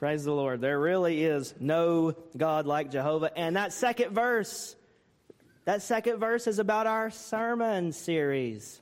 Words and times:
Praise 0.00 0.24
the 0.24 0.32
Lord. 0.32 0.62
There 0.62 0.80
really 0.80 1.22
is 1.24 1.54
no 1.60 2.14
God 2.34 2.66
like 2.66 2.90
Jehovah. 2.90 3.36
And 3.36 3.56
that 3.56 3.70
second 3.70 4.14
verse, 4.14 4.74
that 5.66 5.82
second 5.82 6.18
verse 6.18 6.46
is 6.46 6.58
about 6.58 6.86
our 6.86 7.10
sermon 7.10 7.92
series. 7.92 8.80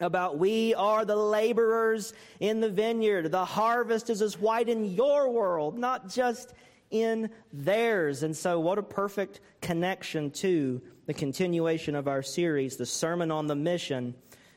About 0.00 0.38
we 0.38 0.74
are 0.74 1.04
the 1.04 1.14
laborers 1.14 2.14
in 2.40 2.60
the 2.60 2.70
vineyard. 2.70 3.30
The 3.30 3.44
harvest 3.44 4.08
is 4.08 4.22
as 4.22 4.38
white 4.38 4.70
in 4.70 4.86
your 4.86 5.28
world, 5.28 5.78
not 5.78 6.08
just 6.08 6.54
in 6.90 7.28
theirs. 7.52 8.22
And 8.22 8.34
so, 8.34 8.58
what 8.58 8.78
a 8.78 8.82
perfect 8.82 9.40
connection 9.60 10.30
to 10.30 10.80
the 11.04 11.12
continuation 11.12 11.94
of 11.94 12.08
our 12.08 12.22
series, 12.22 12.78
the 12.78 12.86
Sermon 12.86 13.30
on 13.30 13.46
the 13.46 13.54
Mission 13.54 14.14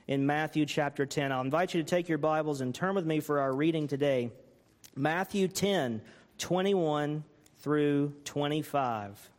in 0.08 0.26
Matthew 0.26 0.66
chapter 0.66 1.06
10. 1.06 1.34
I'll 1.34 1.42
invite 1.42 1.74
you 1.74 1.84
to 1.84 1.90
take 1.90 2.08
your 2.08 2.20
Bibles 2.20 2.62
and 2.62 2.74
turn 2.74 2.96
with 2.96 3.06
me 3.06 3.20
for 3.20 3.40
our 3.42 3.54
reading 3.54 3.86
today. 3.86 4.32
Matthew 4.96 5.48
10, 5.48 6.02
21 6.38 7.24
through 7.61 8.14
25. 8.25 9.29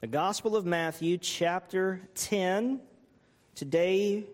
The 0.00 0.06
Gospel 0.06 0.56
of 0.56 0.66
Matthew, 0.66 1.18
chapter 1.18 2.00
10. 2.14 2.80
Today, 3.54 4.24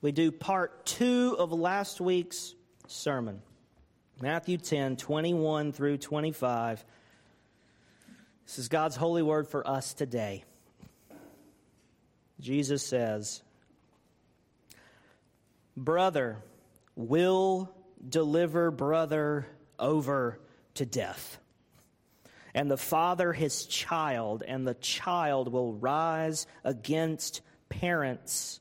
we 0.00 0.10
do 0.10 0.32
part 0.32 0.86
two 0.86 1.36
of 1.38 1.52
last 1.52 2.00
week's 2.00 2.54
sermon. 2.86 3.42
Matthew 4.20 4.56
10, 4.56 4.96
21 4.96 5.72
through 5.72 5.98
25. 5.98 6.84
This 8.46 8.58
is 8.58 8.68
God's 8.68 8.96
holy 8.96 9.22
word 9.22 9.46
for 9.48 9.66
us 9.68 9.94
today. 9.94 10.44
Jesus 12.42 12.84
says, 12.84 13.40
Brother 15.76 16.38
will 16.96 17.72
deliver 18.06 18.72
brother 18.72 19.46
over 19.78 20.40
to 20.74 20.84
death, 20.84 21.38
and 22.52 22.68
the 22.68 22.76
father 22.76 23.32
his 23.32 23.64
child, 23.64 24.42
and 24.46 24.66
the 24.66 24.74
child 24.74 25.52
will 25.52 25.72
rise 25.74 26.46
against 26.64 27.42
parents 27.68 28.60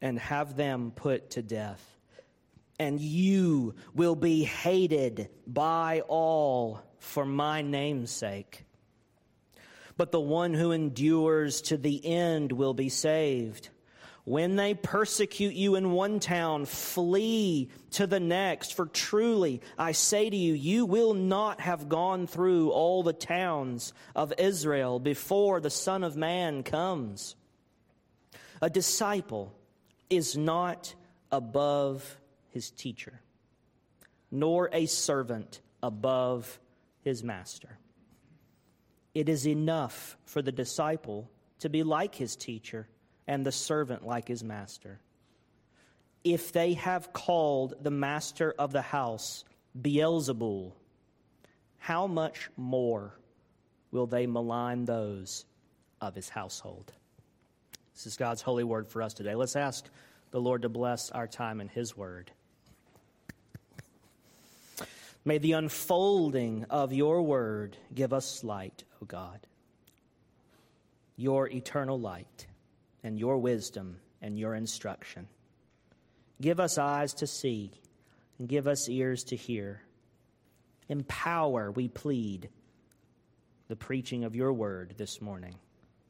and 0.00 0.18
have 0.18 0.56
them 0.56 0.90
put 0.94 1.30
to 1.32 1.42
death. 1.42 1.84
And 2.80 3.00
you 3.00 3.74
will 3.94 4.16
be 4.16 4.44
hated 4.44 5.28
by 5.46 6.02
all 6.08 6.80
for 7.00 7.26
my 7.26 7.60
name's 7.60 8.10
sake. 8.10 8.64
But 9.98 10.12
the 10.12 10.20
one 10.20 10.54
who 10.54 10.70
endures 10.70 11.60
to 11.62 11.76
the 11.76 12.06
end 12.06 12.52
will 12.52 12.72
be 12.72 12.88
saved. 12.88 13.68
When 14.24 14.56
they 14.56 14.74
persecute 14.74 15.54
you 15.54 15.74
in 15.74 15.90
one 15.90 16.20
town, 16.20 16.66
flee 16.66 17.70
to 17.92 18.06
the 18.06 18.20
next. 18.20 18.74
For 18.74 18.86
truly, 18.86 19.60
I 19.76 19.92
say 19.92 20.30
to 20.30 20.36
you, 20.36 20.54
you 20.54 20.86
will 20.86 21.14
not 21.14 21.60
have 21.60 21.88
gone 21.88 22.26
through 22.26 22.70
all 22.70 23.02
the 23.02 23.12
towns 23.12 23.92
of 24.14 24.32
Israel 24.38 25.00
before 25.00 25.60
the 25.60 25.70
Son 25.70 26.04
of 26.04 26.16
Man 26.16 26.62
comes. 26.62 27.34
A 28.62 28.70
disciple 28.70 29.52
is 30.08 30.36
not 30.36 30.94
above 31.32 32.18
his 32.50 32.70
teacher, 32.70 33.20
nor 34.30 34.70
a 34.72 34.86
servant 34.86 35.60
above 35.82 36.60
his 37.00 37.24
master. 37.24 37.78
It 39.14 39.28
is 39.28 39.46
enough 39.46 40.16
for 40.24 40.42
the 40.42 40.52
disciple 40.52 41.30
to 41.60 41.68
be 41.68 41.82
like 41.82 42.14
his 42.14 42.36
teacher 42.36 42.88
and 43.26 43.44
the 43.44 43.52
servant 43.52 44.06
like 44.06 44.28
his 44.28 44.44
master. 44.44 45.00
If 46.24 46.52
they 46.52 46.74
have 46.74 47.12
called 47.12 47.74
the 47.80 47.90
master 47.90 48.54
of 48.58 48.72
the 48.72 48.82
house 48.82 49.44
Beelzebul, 49.80 50.72
how 51.78 52.06
much 52.06 52.50
more 52.56 53.14
will 53.90 54.06
they 54.06 54.26
malign 54.26 54.84
those 54.84 55.44
of 56.00 56.14
his 56.14 56.28
household? 56.28 56.92
This 57.94 58.06
is 58.06 58.16
God's 58.16 58.42
holy 58.42 58.64
word 58.64 58.88
for 58.88 59.02
us 59.02 59.14
today. 59.14 59.34
Let's 59.34 59.56
ask 59.56 59.88
the 60.30 60.40
Lord 60.40 60.62
to 60.62 60.68
bless 60.68 61.10
our 61.10 61.26
time 61.26 61.60
in 61.60 61.68
his 61.68 61.96
word. 61.96 62.30
May 65.28 65.36
the 65.36 65.52
unfolding 65.52 66.64
of 66.70 66.94
your 66.94 67.20
word 67.20 67.76
give 67.94 68.14
us 68.14 68.42
light, 68.42 68.84
O 69.02 69.04
God. 69.04 69.40
Your 71.16 71.46
eternal 71.50 72.00
light 72.00 72.46
and 73.04 73.18
your 73.18 73.36
wisdom 73.36 73.98
and 74.22 74.38
your 74.38 74.54
instruction. 74.54 75.28
Give 76.40 76.58
us 76.58 76.78
eyes 76.78 77.12
to 77.16 77.26
see 77.26 77.72
and 78.38 78.48
give 78.48 78.66
us 78.66 78.88
ears 78.88 79.22
to 79.24 79.36
hear. 79.36 79.82
Empower, 80.88 81.72
we 81.72 81.88
plead, 81.88 82.48
the 83.68 83.76
preaching 83.76 84.24
of 84.24 84.34
your 84.34 84.54
word 84.54 84.94
this 84.96 85.20
morning 85.20 85.56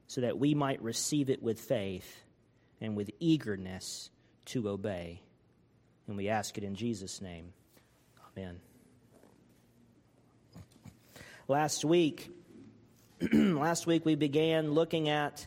so 0.06 0.20
that 0.20 0.38
we 0.38 0.54
might 0.54 0.80
receive 0.80 1.28
it 1.28 1.42
with 1.42 1.58
faith 1.58 2.22
and 2.80 2.94
with 2.94 3.10
eagerness 3.18 4.10
to 4.44 4.68
obey. 4.68 5.22
And 6.06 6.16
we 6.16 6.28
ask 6.28 6.56
it 6.56 6.62
in 6.62 6.76
Jesus' 6.76 7.20
name. 7.20 7.52
Amen. 8.36 8.60
Last 11.50 11.82
week, 11.82 12.30
last 13.32 13.86
week 13.86 14.04
we 14.04 14.16
began 14.16 14.72
looking 14.72 15.08
at 15.08 15.46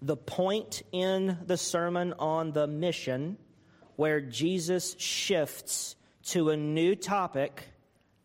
the 0.00 0.16
point 0.16 0.82
in 0.92 1.38
the 1.44 1.56
sermon 1.56 2.14
on 2.20 2.52
the 2.52 2.68
mission 2.68 3.36
where 3.96 4.20
Jesus 4.20 4.94
shifts 4.96 5.96
to 6.26 6.50
a 6.50 6.56
new 6.56 6.94
topic 6.94 7.64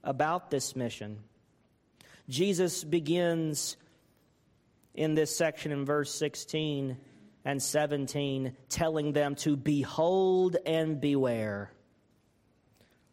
about 0.03 0.52
this 0.52 0.75
mission. 0.75 1.18
Jesus 2.30 2.84
begins 2.84 3.76
in 4.94 5.16
this 5.16 5.36
section 5.36 5.72
in 5.72 5.86
verse 5.86 6.14
16 6.14 6.96
and 7.44 7.64
17, 7.64 8.56
telling 8.70 9.14
them 9.14 9.34
to 9.34 9.58
behold 9.58 10.58
and 10.64 11.02
beware. 11.02 11.72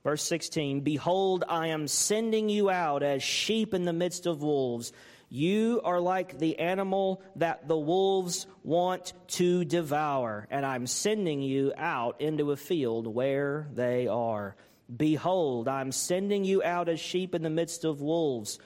Verse 0.07 0.23
16 0.23 0.83
Behold, 0.83 1.43
I 1.49 1.67
am 1.67 1.89
sending 1.89 2.49
you 2.49 2.71
out 2.71 3.03
as 3.03 3.25
sheep 3.25 3.75
in 3.75 3.85
the 3.85 3.93
midst 3.93 4.27
of 4.27 4.41
wolves. 4.41 4.93
You 5.31 5.81
are 5.83 5.99
like 5.99 6.39
the 6.39 6.61
animal 6.61 7.21
that 7.35 7.67
the 7.67 7.77
wolves 7.77 8.47
want 8.63 9.15
to 9.31 9.65
devour, 9.65 10.47
and 10.49 10.65
I'm 10.65 10.87
sending 10.87 11.43
you 11.43 11.73
out 11.77 12.21
into 12.21 12.53
a 12.53 12.57
field 12.57 13.09
where 13.09 13.67
they 13.75 14.07
are. 14.07 14.55
Behold, 14.97 15.67
I'm 15.67 15.91
sending 15.91 16.45
you 16.45 16.63
out 16.63 16.89
as 16.89 17.01
sheep 17.01 17.35
in 17.35 17.43
the 17.43 17.51
midst 17.51 17.85
of 17.85 18.01
wolves. 18.01 18.61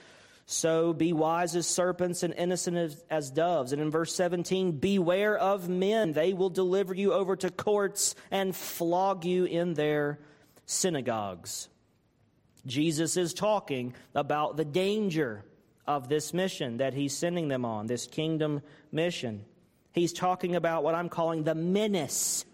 So 0.44 0.92
be 0.92 1.14
wise 1.14 1.56
as 1.56 1.66
serpents 1.66 2.22
and 2.22 2.34
innocent 2.34 2.76
as, 2.76 3.02
as, 3.08 3.30
doves. 3.30 3.72
And 3.72 3.80
in 3.80 3.90
verse 3.90 4.14
17, 4.14 4.72
beware 4.72 5.38
of 5.38 5.70
men. 5.70 6.12
They 6.12 6.34
will 6.34 6.50
deliver 6.50 6.92
you 6.92 7.14
over 7.14 7.34
to 7.36 7.50
courts 7.50 8.14
and 8.30 8.54
flog 8.54 9.24
you 9.24 9.46
in 9.46 9.72
their 9.72 10.18
synagogues. 10.70 11.68
Jesus 12.64 13.16
is 13.16 13.34
talking 13.34 13.94
about 14.14 14.56
the 14.56 14.64
danger 14.64 15.44
of 15.86 16.08
this 16.08 16.32
mission 16.32 16.76
that 16.76 16.94
he's 16.94 17.16
sending 17.16 17.48
them 17.48 17.64
on, 17.64 17.86
this 17.86 18.06
kingdom 18.06 18.62
mission. 18.92 19.44
He's 19.92 20.12
talking 20.12 20.54
about 20.54 20.84
what 20.84 20.94
I'm 20.94 21.08
calling 21.08 21.42
the 21.42 21.54
menace 21.54 22.44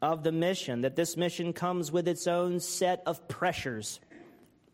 of 0.00 0.22
the 0.22 0.32
mission, 0.32 0.82
that 0.82 0.96
this 0.96 1.16
mission 1.16 1.52
comes 1.52 1.92
with 1.92 2.08
its 2.08 2.26
own 2.26 2.60
set 2.60 3.02
of 3.04 3.28
pressures 3.28 4.00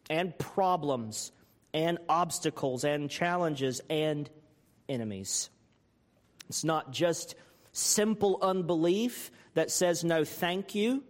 and 0.08 0.36
problems 0.38 1.32
and 1.74 1.98
obstacles 2.08 2.84
and 2.84 3.10
challenges 3.10 3.80
and 3.90 4.28
enemies. 4.88 5.50
It's 6.48 6.64
not 6.64 6.92
just 6.92 7.34
simple 7.72 8.38
unbelief 8.42 9.30
that 9.54 9.70
says 9.70 10.04
no 10.04 10.24
thank 10.24 10.74
you 10.74 11.02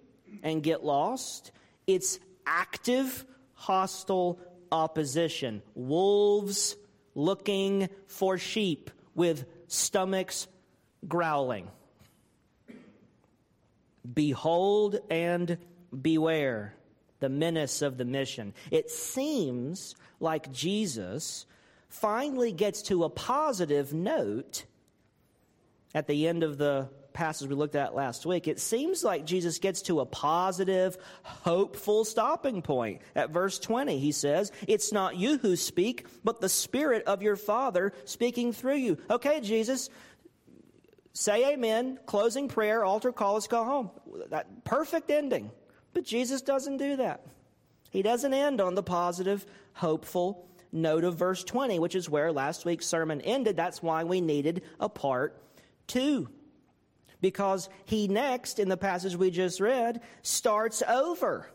and 0.43 0.63
get 0.63 0.85
lost. 0.85 1.53
It's 1.87 2.19
active, 2.47 3.25
hostile 3.55 4.39
opposition. 4.71 5.63
Wolves 5.75 6.77
looking 7.15 7.89
for 8.07 8.39
sheep 8.39 8.91
with 9.15 9.45
stomachs 9.69 10.49
growling. 11.07 11.69
Behold 14.15 14.99
and 15.11 15.59
beware 16.01 16.75
the 17.21 17.29
menace 17.29 17.83
of 17.83 17.99
the 17.99 18.05
mission. 18.05 18.53
It 18.71 18.91
seems 18.91 19.95
like 20.19 20.51
Jesus 20.53 21.47
finally 21.89 22.53
gets 22.53 22.83
to 22.83 23.05
a 23.05 23.11
positive 23.11 23.93
note 23.93 24.65
at 25.95 26.07
the 26.07 26.27
end 26.27 26.43
of 26.43 26.59
the 26.59 26.89
passage 27.13 27.49
we 27.49 27.55
looked 27.55 27.77
at 27.77 27.95
last 27.95 28.27
week, 28.27 28.49
it 28.49 28.61
seems 28.61 29.05
like 29.05 29.25
Jesus 29.25 29.59
gets 29.59 29.83
to 29.83 30.01
a 30.01 30.07
positive, 30.07 30.97
hopeful 31.23 32.05
stopping 32.05 32.63
point. 32.63 33.03
At 33.15 33.31
verse 33.31 33.59
20, 33.59 33.99
he 33.99 34.13
says, 34.13 34.53
It's 34.67 34.93
not 34.93 35.17
you 35.17 35.39
who 35.39 35.57
speak, 35.57 36.07
but 36.25 36.41
the 36.41 36.49
Spirit 36.49 37.05
of 37.05 37.23
your 37.23 37.37
Father 37.37 37.93
speaking 38.05 38.53
through 38.53 38.77
you. 38.77 38.99
Okay, 39.11 39.41
Jesus, 39.41 39.91
say 41.13 41.53
amen, 41.53 41.99
closing 42.07 42.49
prayer, 42.49 42.85
altar 42.85 43.13
call, 43.13 43.35
let's 43.35 43.47
go 43.47 43.65
home. 43.65 43.91
That 44.31 44.65
perfect 44.65 45.11
ending. 45.11 45.51
But 45.93 46.05
Jesus 46.05 46.43
doesn't 46.43 46.79
do 46.79 46.97
that. 46.97 47.27
He 47.91 48.03
doesn't 48.03 48.33
end 48.33 48.61
on 48.61 48.75
the 48.75 48.83
positive, 48.83 49.45
hopeful 49.75 50.49
note 50.73 51.05
of 51.05 51.17
verse 51.17 51.45
20, 51.45 51.79
which 51.79 51.95
is 51.95 52.09
where 52.09 52.33
last 52.33 52.65
week's 52.65 52.87
sermon 52.87 53.21
ended. 53.21 53.57
That's 53.57 53.83
why 53.83 54.05
we 54.05 54.21
needed 54.21 54.63
a 54.81 54.89
part 54.89 55.39
two. 55.87 56.29
Because 57.23 57.71
he 57.87 58.09
next, 58.09 58.59
in 58.59 58.69
the 58.69 58.77
passage 58.77 59.17
we 59.17 59.31
just 59.31 59.61
read, 59.61 60.03
starts 60.21 60.83
over 60.87 61.49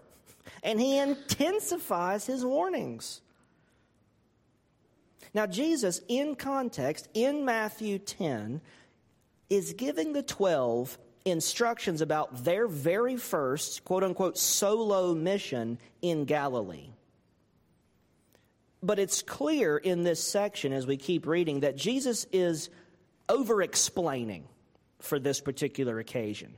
and 0.64 0.80
he 0.80 0.98
intensifies 0.98 2.26
his 2.26 2.44
warnings. 2.44 3.22
Now, 5.34 5.46
Jesus, 5.46 6.02
in 6.08 6.36
context, 6.36 7.10
in 7.14 7.46
Matthew 7.46 8.00
10, 8.00 8.62
is 9.50 9.74
giving 9.74 10.14
the 10.14 10.24
12 10.24 10.98
instructions 11.26 12.02
about 12.02 12.44
their 12.44 12.68
very 12.68 13.18
first, 13.18 13.84
quote 13.84 14.04
unquote, 14.04 14.38
solo 14.38 15.14
mission 15.14 15.78
in 16.02 16.26
Galilee. 16.26 16.90
But 18.82 19.00
it's 19.00 19.22
clear 19.22 19.78
in 19.78 20.04
this 20.04 20.24
section 20.24 20.72
as 20.72 20.88
we 20.88 20.98
keep 20.98 21.28
reading 21.28 21.60
that 21.60 21.76
Jesus 21.76 22.26
is 22.32 22.70
over 23.28 23.62
explaining 23.62 24.48
for 25.00 25.20
this 25.20 25.40
particular 25.40 26.00
occasion. 26.00 26.56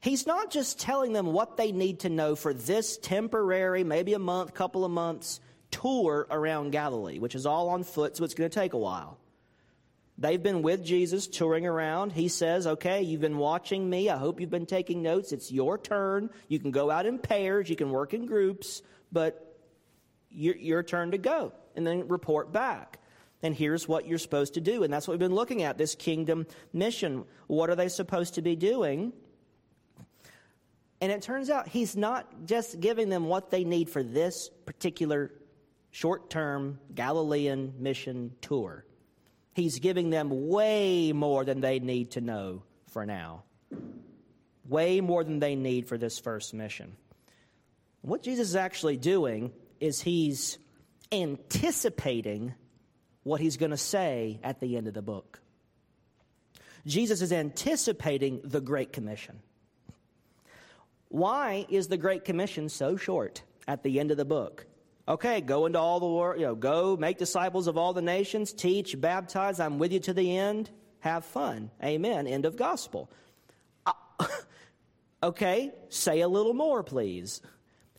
He's 0.00 0.26
not 0.26 0.50
just 0.50 0.78
telling 0.78 1.12
them 1.12 1.26
what 1.26 1.56
they 1.56 1.72
need 1.72 2.00
to 2.00 2.10
know 2.10 2.36
for 2.36 2.52
this 2.52 2.98
temporary, 2.98 3.84
maybe 3.84 4.12
a 4.12 4.18
month, 4.18 4.52
couple 4.52 4.84
of 4.84 4.90
months 4.90 5.40
tour 5.70 6.26
around 6.30 6.70
Galilee, 6.70 7.18
which 7.18 7.34
is 7.34 7.46
all 7.46 7.70
on 7.70 7.84
foot, 7.84 8.16
so 8.16 8.24
it's 8.24 8.34
going 8.34 8.48
to 8.48 8.54
take 8.54 8.74
a 8.74 8.78
while. 8.78 9.18
They've 10.16 10.42
been 10.42 10.62
with 10.62 10.84
Jesus 10.84 11.26
touring 11.26 11.66
around. 11.66 12.12
He 12.12 12.28
says, 12.28 12.66
Okay, 12.66 13.02
you've 13.02 13.20
been 13.20 13.38
watching 13.38 13.88
me. 13.88 14.08
I 14.08 14.16
hope 14.16 14.40
you've 14.40 14.50
been 14.50 14.66
taking 14.66 15.02
notes. 15.02 15.32
It's 15.32 15.50
your 15.50 15.76
turn. 15.76 16.30
You 16.46 16.60
can 16.60 16.70
go 16.70 16.90
out 16.90 17.06
in 17.06 17.18
pairs, 17.18 17.68
you 17.68 17.74
can 17.74 17.90
work 17.90 18.14
in 18.14 18.26
groups, 18.26 18.82
but 19.10 19.58
your, 20.30 20.56
your 20.56 20.82
turn 20.82 21.10
to 21.12 21.18
go 21.18 21.52
and 21.74 21.86
then 21.86 22.08
report 22.08 22.52
back. 22.52 23.00
And 23.44 23.54
here's 23.54 23.86
what 23.86 24.06
you're 24.06 24.18
supposed 24.18 24.54
to 24.54 24.62
do. 24.62 24.84
And 24.84 24.92
that's 24.92 25.06
what 25.06 25.12
we've 25.12 25.20
been 25.20 25.34
looking 25.34 25.62
at 25.62 25.76
this 25.76 25.94
kingdom 25.94 26.46
mission. 26.72 27.24
What 27.46 27.68
are 27.68 27.76
they 27.76 27.90
supposed 27.90 28.34
to 28.34 28.42
be 28.42 28.56
doing? 28.56 29.12
And 31.02 31.12
it 31.12 31.20
turns 31.20 31.50
out 31.50 31.68
he's 31.68 31.94
not 31.94 32.46
just 32.46 32.80
giving 32.80 33.10
them 33.10 33.26
what 33.26 33.50
they 33.50 33.64
need 33.64 33.90
for 33.90 34.02
this 34.02 34.48
particular 34.64 35.30
short 35.90 36.30
term 36.30 36.78
Galilean 36.94 37.74
mission 37.78 38.32
tour. 38.40 38.86
He's 39.52 39.78
giving 39.78 40.08
them 40.08 40.48
way 40.48 41.12
more 41.12 41.44
than 41.44 41.60
they 41.60 41.80
need 41.80 42.12
to 42.12 42.22
know 42.22 42.62
for 42.92 43.04
now. 43.04 43.42
Way 44.66 45.02
more 45.02 45.22
than 45.22 45.38
they 45.38 45.54
need 45.54 45.86
for 45.86 45.98
this 45.98 46.18
first 46.18 46.54
mission. 46.54 46.96
What 48.00 48.22
Jesus 48.22 48.48
is 48.48 48.56
actually 48.56 48.96
doing 48.96 49.52
is 49.80 50.00
he's 50.00 50.56
anticipating 51.12 52.54
what 53.24 53.40
he's 53.40 53.56
going 53.56 53.70
to 53.70 53.76
say 53.76 54.38
at 54.42 54.60
the 54.60 54.76
end 54.76 54.86
of 54.86 54.94
the 54.94 55.02
book. 55.02 55.40
Jesus 56.86 57.22
is 57.22 57.32
anticipating 57.32 58.40
the 58.44 58.60
Great 58.60 58.92
Commission. 58.92 59.40
Why 61.08 61.66
is 61.68 61.88
the 61.88 61.96
Great 61.96 62.24
Commission 62.24 62.68
so 62.68 62.96
short 62.96 63.42
at 63.66 63.82
the 63.82 63.98
end 63.98 64.10
of 64.10 64.16
the 64.16 64.24
book? 64.24 64.66
Okay, 65.06 65.40
go 65.40 65.66
into 65.66 65.78
all 65.78 66.00
the 66.00 66.06
world, 66.06 66.40
you 66.40 66.46
know, 66.46 66.54
go 66.54 66.96
make 66.96 67.18
disciples 67.18 67.66
of 67.66 67.76
all 67.76 67.92
the 67.92 68.02
nations, 68.02 68.52
teach, 68.52 68.98
baptize, 68.98 69.60
I'm 69.60 69.78
with 69.78 69.92
you 69.92 70.00
to 70.00 70.14
the 70.14 70.36
end, 70.36 70.70
have 71.00 71.24
fun. 71.24 71.70
Amen. 71.82 72.26
End 72.26 72.46
of 72.46 72.56
gospel. 72.56 73.10
Uh, 73.84 73.92
okay, 75.22 75.72
say 75.90 76.20
a 76.20 76.28
little 76.28 76.54
more, 76.54 76.82
please. 76.82 77.42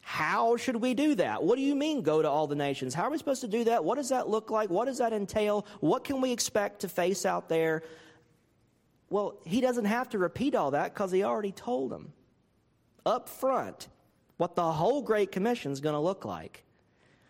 How 0.08 0.56
should 0.56 0.76
we 0.76 0.94
do 0.94 1.16
that? 1.16 1.42
What 1.42 1.56
do 1.56 1.64
you 1.64 1.74
mean, 1.74 2.04
go 2.04 2.22
to 2.22 2.30
all 2.30 2.46
the 2.46 2.56
nations? 2.56 2.94
How 2.94 3.06
are 3.06 3.10
we 3.10 3.18
supposed 3.18 3.42
to 3.42 3.48
do 3.48 3.64
that? 3.64 3.84
What 3.84 3.96
does 3.96 4.10
that 4.10 4.30
look 4.30 4.52
like? 4.52 4.70
What 4.70 4.86
does 4.86 5.00
that 5.00 5.14
entail? 5.14 5.66
What 5.80 6.04
can 6.04 6.22
we 6.22 6.32
expect 6.32 6.82
to 6.82 6.88
face 6.88 7.26
out 7.26 7.50
there? 7.50 7.82
Well, 9.10 9.40
he 9.46 9.62
doesn't 9.62 9.86
have 9.86 10.08
to 10.10 10.20
repeat 10.20 10.54
all 10.54 10.72
that 10.72 10.94
because 10.94 11.12
he 11.12 11.24
already 11.24 11.52
told 11.52 11.90
them 11.90 12.14
up 13.04 13.28
front 13.28 13.88
what 14.38 14.56
the 14.56 14.72
whole 14.72 15.02
Great 15.02 15.32
Commission 15.32 15.72
is 15.72 15.80
going 15.80 15.96
to 15.96 16.00
look 16.00 16.24
like. 16.24 16.64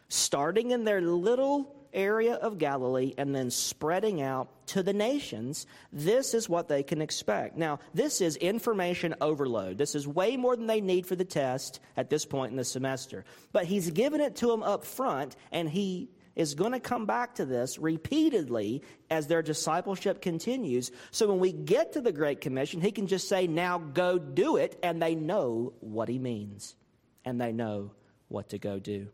Starting 0.10 0.72
in 0.72 0.84
their 0.84 1.00
little 1.00 1.74
area 1.96 2.36
of 2.36 2.58
Galilee 2.58 3.14
and 3.18 3.34
then 3.34 3.50
spreading 3.50 4.22
out 4.22 4.50
to 4.68 4.84
the 4.84 4.94
nations, 4.94 5.66
this 5.92 6.34
is 6.34 6.50
what 6.50 6.68
they 6.68 6.84
can 6.84 7.02
expect. 7.02 7.58
Now, 7.58 7.80
this 7.94 8.22
is 8.22 8.36
information 8.36 9.16
overload. 9.22 9.78
This 9.78 9.96
is 9.96 10.08
way 10.08 10.38
more 10.38 10.56
than 10.56 10.68
they 10.68 10.82
need 10.82 11.06
for 11.06 11.16
the 11.16 11.26
test 11.26 11.80
at 11.98 12.10
this 12.10 12.26
point 12.26 12.52
in 12.52 12.58
the 12.58 12.66
semester. 12.66 13.26
But 13.52 13.66
he's 13.66 13.90
given 13.92 14.22
it 14.22 14.36
to 14.38 14.48
them 14.48 14.64
up 14.64 14.86
front, 14.86 15.36
and 15.52 15.70
he 15.70 16.10
is 16.36 16.54
going 16.54 16.74
to 16.74 16.80
come 16.80 17.06
back 17.06 17.36
to 17.36 17.46
this 17.46 17.80
repeatedly 17.80 18.84
as 19.10 19.28
their 19.28 19.42
discipleship 19.42 20.22
continues. 20.22 20.92
So 21.12 21.28
when 21.28 21.40
we 21.40 21.54
get 21.54 21.94
to 21.94 22.02
the 22.02 22.12
Great 22.12 22.42
Commission, 22.42 22.82
he 22.82 22.92
can 22.92 23.08
just 23.08 23.30
say, 23.30 23.48
Now 23.48 23.78
go 23.78 24.20
do 24.20 24.58
it, 24.58 24.78
and 24.84 25.02
they 25.02 25.16
know 25.16 25.74
what 25.80 26.10
he 26.10 26.20
means, 26.20 26.76
and 27.24 27.40
they 27.40 27.52
know 27.52 27.92
what 28.28 28.50
to 28.50 28.60
go 28.60 28.80
do. 28.80 29.08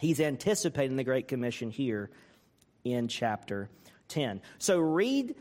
He's 0.00 0.20
anticipating 0.20 0.96
the 0.96 1.04
Great 1.04 1.28
Commission 1.28 1.70
here 1.70 2.10
in 2.84 3.06
chapter 3.08 3.68
10. 4.08 4.40
So 4.58 4.78
read 4.78 5.34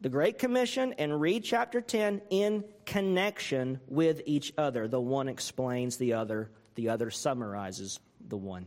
the 0.00 0.10
Great 0.10 0.38
Commission 0.38 0.92
and 0.98 1.18
read 1.18 1.42
chapter 1.42 1.80
10 1.80 2.20
in 2.28 2.64
connection 2.84 3.80
with 3.88 4.20
each 4.26 4.52
other. 4.58 4.86
The 4.86 5.00
one 5.00 5.28
explains 5.28 5.96
the 5.96 6.12
other, 6.12 6.50
the 6.74 6.90
other 6.90 7.10
summarizes 7.10 7.98
the 8.28 8.36
one. 8.36 8.66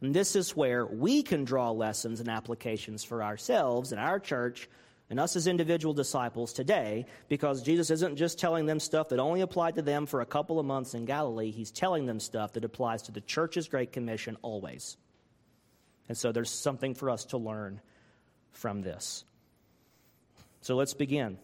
And 0.00 0.12
this 0.12 0.34
is 0.34 0.56
where 0.56 0.84
we 0.84 1.22
can 1.22 1.44
draw 1.44 1.70
lessons 1.70 2.18
and 2.18 2.28
applications 2.28 3.04
for 3.04 3.22
ourselves 3.22 3.92
and 3.92 4.00
our 4.00 4.18
church 4.18 4.68
and 5.12 5.20
us 5.20 5.36
as 5.36 5.46
individual 5.46 5.92
disciples 5.92 6.54
today 6.54 7.04
because 7.28 7.60
Jesus 7.60 7.90
isn't 7.90 8.16
just 8.16 8.38
telling 8.38 8.64
them 8.64 8.80
stuff 8.80 9.10
that 9.10 9.18
only 9.18 9.42
applied 9.42 9.74
to 9.74 9.82
them 9.82 10.06
for 10.06 10.22
a 10.22 10.26
couple 10.26 10.58
of 10.58 10.64
months 10.64 10.94
in 10.94 11.04
Galilee. 11.04 11.50
He's 11.50 11.70
telling 11.70 12.06
them 12.06 12.18
stuff 12.18 12.54
that 12.54 12.64
applies 12.64 13.02
to 13.02 13.12
the 13.12 13.20
church's 13.20 13.68
Great 13.68 13.92
Commission 13.92 14.38
always. 14.40 14.96
And 16.08 16.16
so 16.16 16.32
there's 16.32 16.50
something 16.50 16.94
for 16.94 17.10
us 17.10 17.26
to 17.26 17.36
learn 17.36 17.82
from 18.52 18.80
this. 18.80 19.26
So 20.62 20.76
let's 20.76 20.94
begin. 20.94 21.36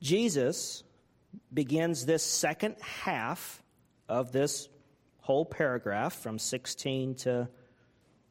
Jesus 0.00 0.84
begins 1.52 2.06
this 2.06 2.22
second 2.22 2.76
half 2.80 3.62
of 4.08 4.32
this 4.32 4.70
whole 5.20 5.44
paragraph 5.44 6.14
from 6.14 6.38
16 6.38 7.16
to 7.16 7.50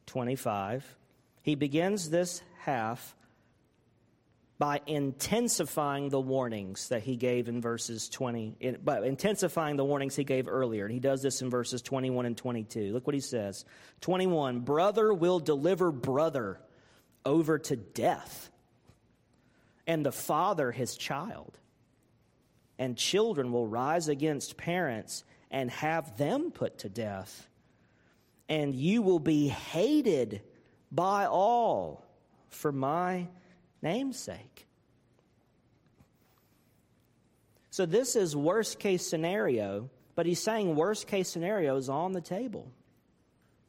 25. 0.06 0.96
He 1.42 1.54
begins 1.54 2.10
this 2.10 2.42
half 2.66 3.14
by 4.58 4.80
intensifying 4.86 6.08
the 6.08 6.20
warnings 6.20 6.88
that 6.88 7.02
he 7.02 7.16
gave 7.16 7.48
in 7.48 7.60
verses 7.60 8.08
20, 8.08 8.56
in, 8.60 8.78
but 8.82 9.04
intensifying 9.04 9.76
the 9.76 9.84
warnings 9.84 10.16
he 10.16 10.24
gave 10.24 10.48
earlier. 10.48 10.84
And 10.84 10.92
he 10.92 11.00
does 11.00 11.22
this 11.22 11.42
in 11.42 11.50
verses 11.50 11.82
21 11.82 12.26
and 12.26 12.36
22. 12.36 12.92
Look 12.92 13.06
what 13.06 13.14
he 13.14 13.20
says 13.20 13.64
21 14.00 14.60
Brother 14.60 15.12
will 15.12 15.40
deliver 15.40 15.92
brother 15.92 16.58
over 17.24 17.58
to 17.58 17.76
death, 17.76 18.50
and 19.86 20.04
the 20.04 20.12
father 20.12 20.70
his 20.72 20.96
child. 20.96 21.58
And 22.78 22.96
children 22.96 23.52
will 23.52 23.66
rise 23.66 24.08
against 24.08 24.58
parents 24.58 25.24
and 25.50 25.70
have 25.70 26.18
them 26.18 26.50
put 26.50 26.78
to 26.78 26.90
death. 26.90 27.48
And 28.50 28.74
you 28.74 29.00
will 29.00 29.18
be 29.18 29.48
hated 29.48 30.42
by 30.92 31.26
all 31.26 32.05
for 32.50 32.72
my 32.72 33.28
name's 33.82 34.18
sake. 34.18 34.66
So, 37.70 37.84
this 37.84 38.16
is 38.16 38.34
worst 38.34 38.78
case 38.78 39.06
scenario, 39.06 39.90
but 40.14 40.24
he's 40.24 40.42
saying 40.42 40.76
worst 40.76 41.06
case 41.06 41.28
scenario 41.28 41.76
is 41.76 41.88
on 41.88 42.12
the 42.12 42.22
table. 42.22 42.72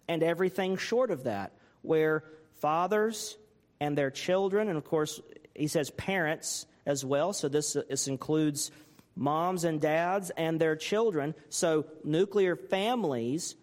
And 0.08 0.24
everything 0.24 0.78
short 0.78 1.12
of 1.12 1.26
that, 1.26 1.52
where 1.82 2.24
fathers 2.62 3.38
and 3.82 3.98
their 3.98 4.10
children, 4.10 4.70
and 4.70 4.78
of 4.78 4.86
course, 4.86 5.20
he 5.54 5.68
says 5.68 5.90
parents 5.90 6.66
as 6.86 7.04
well, 7.04 7.34
so 7.34 7.50
this, 7.50 7.74
this 7.90 8.08
includes 8.08 8.72
moms 9.18 9.66
and 9.66 9.82
dads 9.82 10.30
and 10.38 10.58
their 10.58 10.78
children. 10.78 11.36
So, 11.50 11.86
nuclear 12.06 12.56
families 12.56 13.56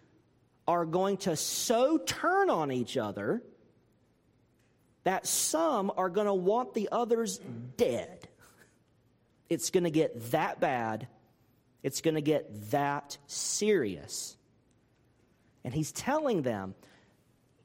are 0.68 0.84
going 0.84 1.16
to 1.18 1.36
so 1.36 1.98
turn 1.98 2.50
on 2.50 2.70
each 2.70 2.96
other 2.96 3.42
that 5.04 5.26
some 5.26 5.92
are 5.96 6.08
going 6.08 6.26
to 6.26 6.34
want 6.34 6.74
the 6.74 6.88
others 6.90 7.38
dead. 7.76 8.28
It's 9.48 9.70
going 9.70 9.84
to 9.84 9.90
get 9.90 10.32
that 10.32 10.60
bad. 10.60 11.06
It's 11.82 12.00
going 12.00 12.14
to 12.14 12.22
get 12.22 12.70
that 12.70 13.18
serious. 13.26 14.36
And 15.64 15.72
he's 15.72 15.92
telling 15.92 16.42
them, 16.42 16.74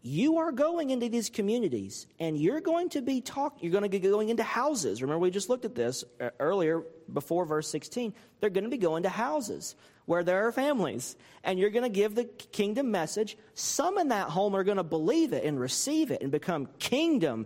you 0.02 0.38
are 0.38 0.52
going 0.52 0.92
into 0.92 1.10
these 1.10 1.30
communities 1.30 2.08
and 2.20 2.38
you're 2.38 2.62
going 2.62 2.90
to 2.90 3.02
be 3.02 3.20
talk 3.20 3.58
you're 3.62 3.72
going 3.72 3.84
to 3.84 3.90
be 3.90 4.00
going 4.00 4.30
into 4.30 4.44
houses. 4.44 5.02
Remember 5.02 5.20
we 5.20 5.32
just 5.32 5.50
looked 5.50 5.66
at 5.66 5.76
this 5.76 6.04
uh, 6.22 6.30
earlier 6.40 6.84
before 7.12 7.46
verse 7.46 7.68
16 7.68 8.14
they're 8.40 8.50
going 8.50 8.64
to 8.64 8.70
be 8.70 8.78
going 8.78 9.04
to 9.04 9.10
houses 9.10 9.76
where 10.06 10.24
there 10.24 10.48
are 10.48 10.52
families 10.52 11.18
and 11.44 11.60
you're 11.60 11.70
going 11.70 11.84
to 11.84 11.90
give 11.90 12.16
the 12.16 12.24
kingdom 12.24 12.92
message. 12.92 13.38
Some 13.54 13.98
in 13.98 14.08
that 14.10 14.30
home 14.30 14.56
are 14.56 14.64
going 14.64 14.78
to 14.78 14.84
believe 14.84 15.34
it 15.34 15.44
and 15.44 15.60
receive 15.60 16.12
it 16.12 16.22
and 16.22 16.32
become 16.32 16.70
kingdom 16.80 17.46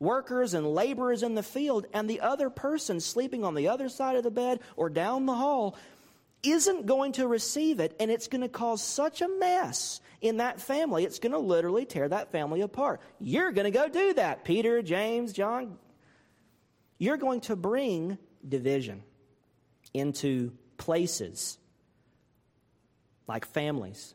workers 0.00 0.54
and 0.54 0.66
laborers 0.66 1.22
in 1.22 1.34
the 1.34 1.42
field. 1.42 1.86
And 1.92 2.08
the 2.08 2.20
other 2.20 2.50
person 2.50 3.00
sleeping 3.00 3.44
on 3.44 3.54
the 3.54 3.68
other 3.68 3.88
side 3.88 4.16
of 4.16 4.24
the 4.24 4.30
bed 4.30 4.60
or 4.76 4.88
down 4.88 5.26
the 5.26 5.34
hall 5.34 5.76
isn't 6.42 6.86
going 6.86 7.12
to 7.12 7.26
receive 7.26 7.80
it, 7.80 7.96
and 7.98 8.10
it's 8.10 8.28
going 8.28 8.42
to 8.42 8.48
cause 8.48 8.82
such 8.82 9.22
a 9.22 9.28
mess 9.28 10.00
in 10.24 10.38
that 10.38 10.58
family, 10.58 11.04
it's 11.04 11.18
going 11.18 11.32
to 11.32 11.38
literally 11.38 11.84
tear 11.84 12.08
that 12.08 12.32
family 12.32 12.62
apart. 12.62 13.02
You're 13.20 13.52
going 13.52 13.70
to 13.70 13.70
go 13.70 13.88
do 13.88 14.14
that, 14.14 14.42
Peter, 14.42 14.80
James, 14.80 15.34
John. 15.34 15.76
You're 16.96 17.18
going 17.18 17.42
to 17.42 17.56
bring 17.56 18.16
division 18.48 19.02
into 19.92 20.52
places 20.78 21.58
like 23.26 23.44
families 23.44 24.14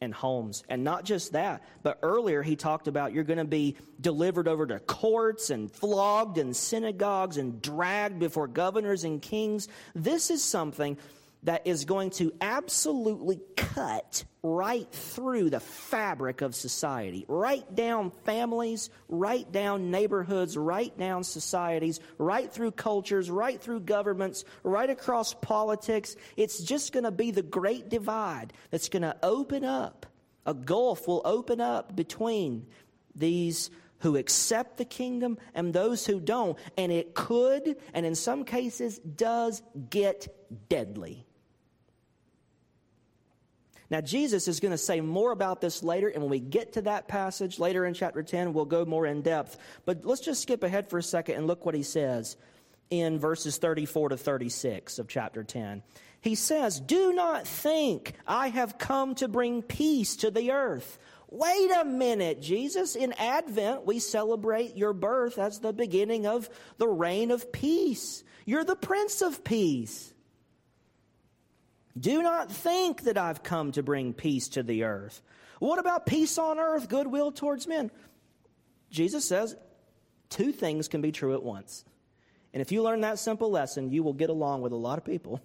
and 0.00 0.12
homes. 0.12 0.64
And 0.68 0.82
not 0.82 1.04
just 1.04 1.32
that, 1.32 1.62
but 1.84 2.00
earlier 2.02 2.42
he 2.42 2.56
talked 2.56 2.88
about 2.88 3.12
you're 3.12 3.22
going 3.22 3.38
to 3.38 3.44
be 3.44 3.76
delivered 4.00 4.48
over 4.48 4.66
to 4.66 4.80
courts 4.80 5.50
and 5.50 5.70
flogged 5.70 6.36
in 6.36 6.52
synagogues 6.52 7.36
and 7.36 7.62
dragged 7.62 8.18
before 8.18 8.48
governors 8.48 9.04
and 9.04 9.22
kings. 9.22 9.68
This 9.94 10.30
is 10.32 10.42
something 10.42 10.98
that 11.44 11.66
is 11.66 11.84
going 11.84 12.10
to 12.10 12.32
absolutely 12.40 13.40
cut 13.56 14.24
right 14.42 14.90
through 14.92 15.50
the 15.50 15.60
fabric 15.60 16.40
of 16.40 16.54
society, 16.54 17.24
right 17.28 17.74
down 17.74 18.10
families, 18.24 18.90
right 19.08 19.50
down 19.50 19.90
neighborhoods, 19.90 20.56
right 20.56 20.96
down 20.98 21.24
societies, 21.24 22.00
right 22.18 22.52
through 22.52 22.70
cultures, 22.70 23.30
right 23.30 23.60
through 23.60 23.80
governments, 23.80 24.44
right 24.62 24.90
across 24.90 25.34
politics. 25.34 26.16
It's 26.36 26.62
just 26.62 26.92
going 26.92 27.04
to 27.04 27.10
be 27.10 27.30
the 27.30 27.42
great 27.42 27.88
divide 27.88 28.52
that's 28.70 28.88
going 28.88 29.02
to 29.02 29.16
open 29.22 29.64
up. 29.64 30.06
A 30.46 30.54
gulf 30.54 31.06
will 31.08 31.22
open 31.24 31.60
up 31.60 31.96
between 31.96 32.66
these 33.14 33.70
who 34.00 34.16
accept 34.16 34.76
the 34.76 34.84
kingdom 34.84 35.38
and 35.54 35.72
those 35.72 36.04
who 36.04 36.20
don't. 36.20 36.58
And 36.76 36.92
it 36.92 37.14
could, 37.14 37.76
and 37.94 38.04
in 38.04 38.14
some 38.14 38.44
cases 38.44 38.98
does, 38.98 39.62
get 39.88 40.28
deadly. 40.68 41.26
Now, 43.94 44.00
Jesus 44.00 44.48
is 44.48 44.58
going 44.58 44.72
to 44.72 44.76
say 44.76 45.00
more 45.00 45.30
about 45.30 45.60
this 45.60 45.84
later, 45.84 46.08
and 46.08 46.20
when 46.20 46.28
we 46.28 46.40
get 46.40 46.72
to 46.72 46.82
that 46.82 47.06
passage 47.06 47.60
later 47.60 47.86
in 47.86 47.94
chapter 47.94 48.24
10, 48.24 48.52
we'll 48.52 48.64
go 48.64 48.84
more 48.84 49.06
in 49.06 49.22
depth. 49.22 49.56
But 49.84 50.04
let's 50.04 50.20
just 50.20 50.42
skip 50.42 50.64
ahead 50.64 50.90
for 50.90 50.98
a 50.98 51.02
second 51.02 51.36
and 51.36 51.46
look 51.46 51.64
what 51.64 51.76
he 51.76 51.84
says 51.84 52.36
in 52.90 53.20
verses 53.20 53.56
34 53.58 54.08
to 54.08 54.16
36 54.16 54.98
of 54.98 55.06
chapter 55.06 55.44
10. 55.44 55.84
He 56.20 56.34
says, 56.34 56.80
Do 56.80 57.12
not 57.12 57.46
think 57.46 58.14
I 58.26 58.48
have 58.48 58.78
come 58.78 59.14
to 59.14 59.28
bring 59.28 59.62
peace 59.62 60.16
to 60.16 60.32
the 60.32 60.50
earth. 60.50 60.98
Wait 61.30 61.70
a 61.70 61.84
minute, 61.84 62.42
Jesus. 62.42 62.96
In 62.96 63.12
Advent, 63.12 63.86
we 63.86 64.00
celebrate 64.00 64.76
your 64.76 64.92
birth 64.92 65.38
as 65.38 65.60
the 65.60 65.72
beginning 65.72 66.26
of 66.26 66.50
the 66.78 66.88
reign 66.88 67.30
of 67.30 67.52
peace. 67.52 68.24
You're 68.44 68.64
the 68.64 68.74
Prince 68.74 69.22
of 69.22 69.44
Peace. 69.44 70.13
Do 71.98 72.22
not 72.22 72.50
think 72.50 73.02
that 73.02 73.16
I've 73.16 73.42
come 73.42 73.72
to 73.72 73.82
bring 73.82 74.12
peace 74.12 74.48
to 74.50 74.62
the 74.62 74.84
earth. 74.84 75.22
What 75.60 75.78
about 75.78 76.06
peace 76.06 76.38
on 76.38 76.58
earth, 76.58 76.88
goodwill 76.88 77.30
towards 77.30 77.66
men? 77.66 77.90
Jesus 78.90 79.24
says 79.24 79.56
two 80.28 80.52
things 80.52 80.88
can 80.88 81.00
be 81.00 81.12
true 81.12 81.34
at 81.34 81.42
once. 81.42 81.84
And 82.52 82.60
if 82.60 82.72
you 82.72 82.82
learn 82.82 83.00
that 83.02 83.18
simple 83.18 83.50
lesson, 83.50 83.90
you 83.90 84.02
will 84.02 84.12
get 84.12 84.30
along 84.30 84.62
with 84.62 84.72
a 84.72 84.76
lot 84.76 84.98
of 84.98 85.04
people, 85.04 85.40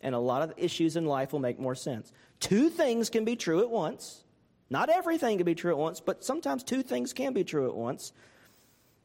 and 0.00 0.14
a 0.14 0.18
lot 0.18 0.42
of 0.42 0.54
issues 0.56 0.96
in 0.96 1.06
life 1.06 1.32
will 1.32 1.40
make 1.40 1.58
more 1.58 1.74
sense. 1.74 2.12
Two 2.38 2.68
things 2.70 3.10
can 3.10 3.24
be 3.24 3.36
true 3.36 3.60
at 3.60 3.70
once. 3.70 4.24
Not 4.70 4.88
everything 4.88 5.38
can 5.38 5.44
be 5.44 5.54
true 5.54 5.72
at 5.72 5.78
once, 5.78 6.00
but 6.00 6.24
sometimes 6.24 6.62
two 6.62 6.82
things 6.82 7.12
can 7.12 7.32
be 7.32 7.44
true 7.44 7.68
at 7.68 7.74
once. 7.74 8.12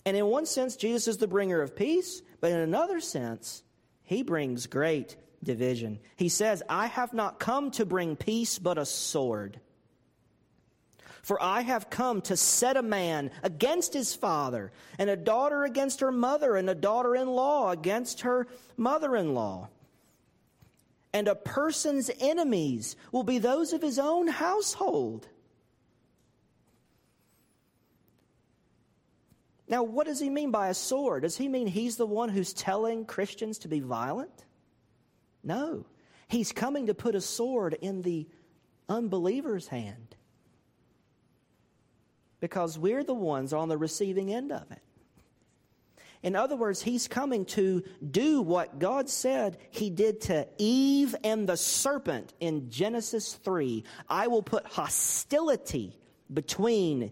And 0.05 0.15
in 0.15 0.25
one 0.27 0.45
sense, 0.45 0.75
Jesus 0.75 1.07
is 1.07 1.17
the 1.17 1.27
bringer 1.27 1.61
of 1.61 1.75
peace, 1.75 2.21
but 2.39 2.51
in 2.51 2.59
another 2.59 2.99
sense, 2.99 3.63
he 4.03 4.21
brings 4.21 4.67
great 4.67 5.15
division. 5.43 5.99
He 6.15 6.29
says, 6.29 6.63
I 6.69 6.87
have 6.87 7.13
not 7.13 7.39
come 7.39 7.71
to 7.71 7.85
bring 7.85 8.15
peace, 8.15 8.59
but 8.59 8.77
a 8.77 8.85
sword. 8.85 9.59
For 11.21 11.41
I 11.41 11.61
have 11.61 11.89
come 11.89 12.21
to 12.21 12.37
set 12.37 12.77
a 12.77 12.83
man 12.83 13.31
against 13.41 13.93
his 13.93 14.13
father, 14.13 14.71
and 14.99 15.09
a 15.09 15.15
daughter 15.15 15.63
against 15.63 16.01
her 16.01 16.11
mother, 16.11 16.55
and 16.55 16.69
a 16.69 16.75
daughter 16.75 17.15
in 17.15 17.27
law 17.27 17.71
against 17.71 18.21
her 18.21 18.47
mother 18.77 19.15
in 19.15 19.33
law. 19.33 19.69
And 21.13 21.27
a 21.27 21.33
person's 21.33 22.11
enemies 22.19 22.95
will 23.11 23.23
be 23.23 23.39
those 23.39 23.73
of 23.73 23.81
his 23.81 23.97
own 23.97 24.27
household. 24.27 25.27
Now, 29.67 29.81
what 29.81 30.05
does 30.05 30.19
he 30.19 30.29
mean 30.29 30.51
by 30.51 30.67
a 30.67 30.75
sword? 30.75 31.23
Does 31.23 31.37
he 31.37 31.47
mean 31.47 31.65
he's 31.65 31.97
the 31.97 32.05
one 32.05 32.29
who's 32.29 32.53
telling 32.53 33.05
Christians 33.05 33.57
to 33.59 33.67
be 33.67 33.79
violent? 33.79 34.44
No. 35.45 35.85
He's 36.27 36.51
coming 36.51 36.87
to 36.87 36.93
put 36.93 37.15
a 37.15 37.21
sword 37.21 37.77
in 37.79 38.01
the 38.01 38.27
unbeliever's 38.89 39.67
hand 39.67 40.15
because 42.39 42.77
we're 42.77 43.03
the 43.03 43.13
ones 43.13 43.53
on 43.53 43.69
the 43.69 43.77
receiving 43.77 44.33
end 44.33 44.51
of 44.51 44.69
it. 44.71 44.81
In 46.23 46.35
other 46.35 46.55
words, 46.55 46.81
he's 46.81 47.07
coming 47.07 47.45
to 47.45 47.83
do 48.09 48.41
what 48.41 48.79
God 48.79 49.09
said 49.09 49.59
he 49.69 49.91
did 49.91 50.21
to 50.21 50.47
Eve 50.57 51.15
and 51.23 51.47
the 51.47 51.55
serpent 51.55 52.33
in 52.39 52.71
Genesis 52.71 53.33
3. 53.33 53.83
I 54.09 54.25
will 54.25 54.41
put 54.41 54.65
hostility 54.65 55.95
between 56.33 57.11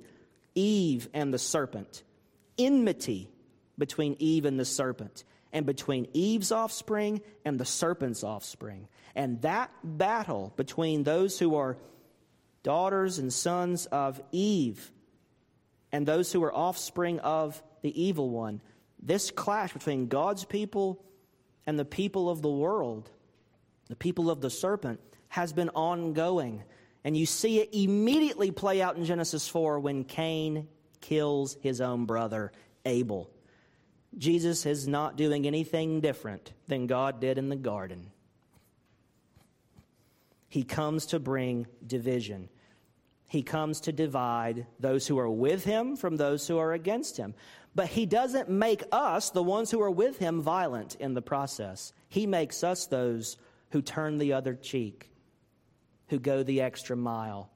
Eve 0.55 1.07
and 1.13 1.31
the 1.31 1.37
serpent, 1.37 2.01
enmity 2.57 3.29
between 3.77 4.15
Eve 4.17 4.45
and 4.45 4.59
the 4.59 4.65
serpent 4.65 5.23
and 5.53 5.65
between 5.65 6.07
Eve's 6.13 6.51
offspring 6.51 7.21
and 7.45 7.59
the 7.59 7.65
serpent's 7.65 8.23
offspring. 8.23 8.89
And 9.15 9.41
that 9.43 9.71
battle 9.83 10.51
between 10.57 11.03
those 11.03 11.37
who 11.37 11.55
are 11.55 11.77
daughters 12.63 13.19
and 13.19 13.31
sons 13.31 13.85
of 13.85 14.19
Eve 14.31 14.91
and 15.91 16.05
those 16.05 16.33
who 16.33 16.43
are 16.43 16.53
offspring 16.53 17.19
of 17.19 17.61
the 17.83 18.01
evil 18.01 18.29
one, 18.29 18.61
this 18.99 19.29
clash 19.29 19.71
between 19.71 20.07
God's 20.07 20.43
people 20.43 21.05
and 21.67 21.77
the 21.77 21.85
people 21.85 22.29
of 22.29 22.41
the 22.41 22.49
world, 22.49 23.09
the 23.89 23.95
people 23.95 24.31
of 24.31 24.41
the 24.41 24.49
serpent, 24.49 24.99
has 25.27 25.53
been 25.53 25.69
ongoing. 25.69 26.63
And 27.03 27.15
you 27.15 27.27
see 27.27 27.59
it 27.59 27.69
immediately 27.73 28.49
play 28.49 28.81
out 28.81 28.95
in 28.95 29.05
Genesis 29.05 29.47
4 29.47 29.79
when 29.79 30.03
Cain 30.03 30.67
kills 31.01 31.57
his 31.61 31.79
own 31.81 32.05
brother, 32.05 32.51
Abel. 32.85 33.29
Jesus 34.17 34.65
is 34.65 34.87
not 34.87 35.17
doing 35.17 35.47
anything 35.47 36.01
different 36.01 36.53
than 36.67 36.87
God 36.87 37.19
did 37.19 37.37
in 37.37 37.49
the 37.49 37.55
garden. 37.55 38.11
He 40.49 40.63
comes 40.63 41.07
to 41.07 41.19
bring 41.19 41.65
division. 41.85 42.49
He 43.27 43.41
comes 43.41 43.81
to 43.81 43.91
divide 43.91 44.67
those 44.79 45.07
who 45.07 45.17
are 45.17 45.29
with 45.29 45.63
him 45.63 45.95
from 45.95 46.15
those 46.15 46.47
who 46.47 46.59
are 46.59 46.73
against 46.73 47.17
him. 47.17 47.33
But 47.73 47.87
he 47.87 48.05
doesn't 48.05 48.49
make 48.49 48.83
us, 48.91 49.31
the 49.31 49.41
ones 49.41 49.71
who 49.71 49.81
are 49.81 49.89
with 49.89 50.19
him, 50.19 50.41
violent 50.41 50.95
in 50.99 51.15
the 51.15 51.23
process. 51.23 51.91
He 52.07 52.27
makes 52.27 52.63
us 52.63 52.85
those 52.85 53.37
who 53.71 53.81
turn 53.81 54.19
the 54.19 54.33
other 54.33 54.53
cheek, 54.53 55.09
who 56.09 56.19
go 56.19 56.43
the 56.43 56.61
extra 56.61 56.95
mile, 56.95 57.49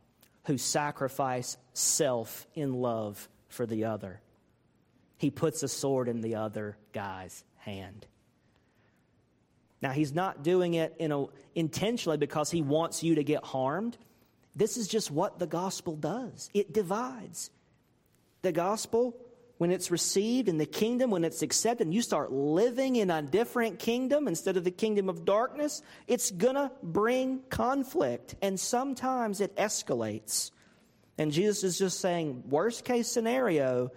who 0.48 0.58
sacrifice 0.58 1.58
self 1.74 2.48
in 2.56 2.74
love 2.74 3.30
for 3.48 3.68
the 3.68 3.86
other 3.86 4.22
he 5.18 5.30
puts 5.30 5.64
a 5.64 5.68
sword 5.68 6.08
in 6.08 6.22
the 6.22 6.36
other 6.36 6.78
guy's 6.94 7.44
hand. 7.56 8.06
Now, 9.82 9.92
he's 9.92 10.14
not 10.14 10.44
doing 10.44 10.74
it 10.74 10.96
in 10.98 11.12
a, 11.12 11.26
intentionally 11.54 12.18
because 12.18 12.50
he 12.50 12.62
wants 12.62 13.04
you 13.04 13.16
to 13.16 13.24
get 13.24 13.44
harmed. 13.44 13.98
This 14.56 14.78
is 14.78 14.88
just 14.88 15.12
what 15.12 15.38
the 15.38 15.48
gospel 15.48 15.96
does 15.96 16.50
it 16.54 16.74
divides. 16.74 17.52
The 18.42 18.52
gospel, 18.52 19.16
when 19.58 19.72
it's 19.72 19.92
received 19.92 20.50
in 20.50 20.58
the 20.58 20.66
kingdom, 20.66 21.12
when 21.12 21.24
it's 21.24 21.42
accepted, 21.42 21.88
and 21.88 21.94
you 21.94 22.02
start 22.02 22.32
living 22.32 22.96
in 22.96 23.12
a 23.12 23.22
different 23.22 23.80
kingdom 23.80 24.28
instead 24.28 24.58
of 24.58 24.64
the 24.64 24.72
kingdom 24.72 25.10
of 25.10 25.26
darkness, 25.26 25.82
it's 26.08 26.32
going 26.32 26.56
to 26.56 26.72
bring 26.82 27.42
conflict. 27.50 28.36
And 28.42 28.60
sometimes 28.60 29.42
it 29.42 29.56
escalates. 29.56 30.52
And 31.18 31.32
Jesus 31.32 31.64
is 31.64 31.78
just 31.78 32.00
saying, 32.00 32.44
worst 32.48 32.84
case 32.84 33.08
scenario, 33.08 33.92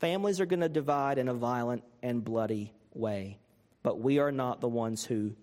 Families 0.00 0.40
are 0.40 0.46
going 0.46 0.60
to 0.60 0.68
divide 0.68 1.18
in 1.18 1.28
a 1.28 1.34
violent 1.34 1.84
and 2.02 2.24
bloody 2.24 2.72
way, 2.94 3.38
but 3.82 4.00
we 4.00 4.18
are 4.18 4.32
not 4.32 4.62
the 4.62 4.68
ones 4.68 5.04
who 5.04 5.34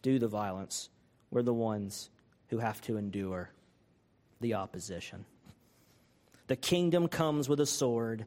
do 0.00 0.18
the 0.18 0.28
violence. 0.28 0.88
We're 1.30 1.42
the 1.42 1.52
ones 1.52 2.08
who 2.48 2.58
have 2.58 2.80
to 2.82 2.96
endure 2.96 3.50
the 4.40 4.54
opposition. 4.54 5.26
The 6.46 6.56
kingdom 6.56 7.06
comes 7.06 7.50
with 7.50 7.60
a 7.60 7.66
sword 7.66 8.24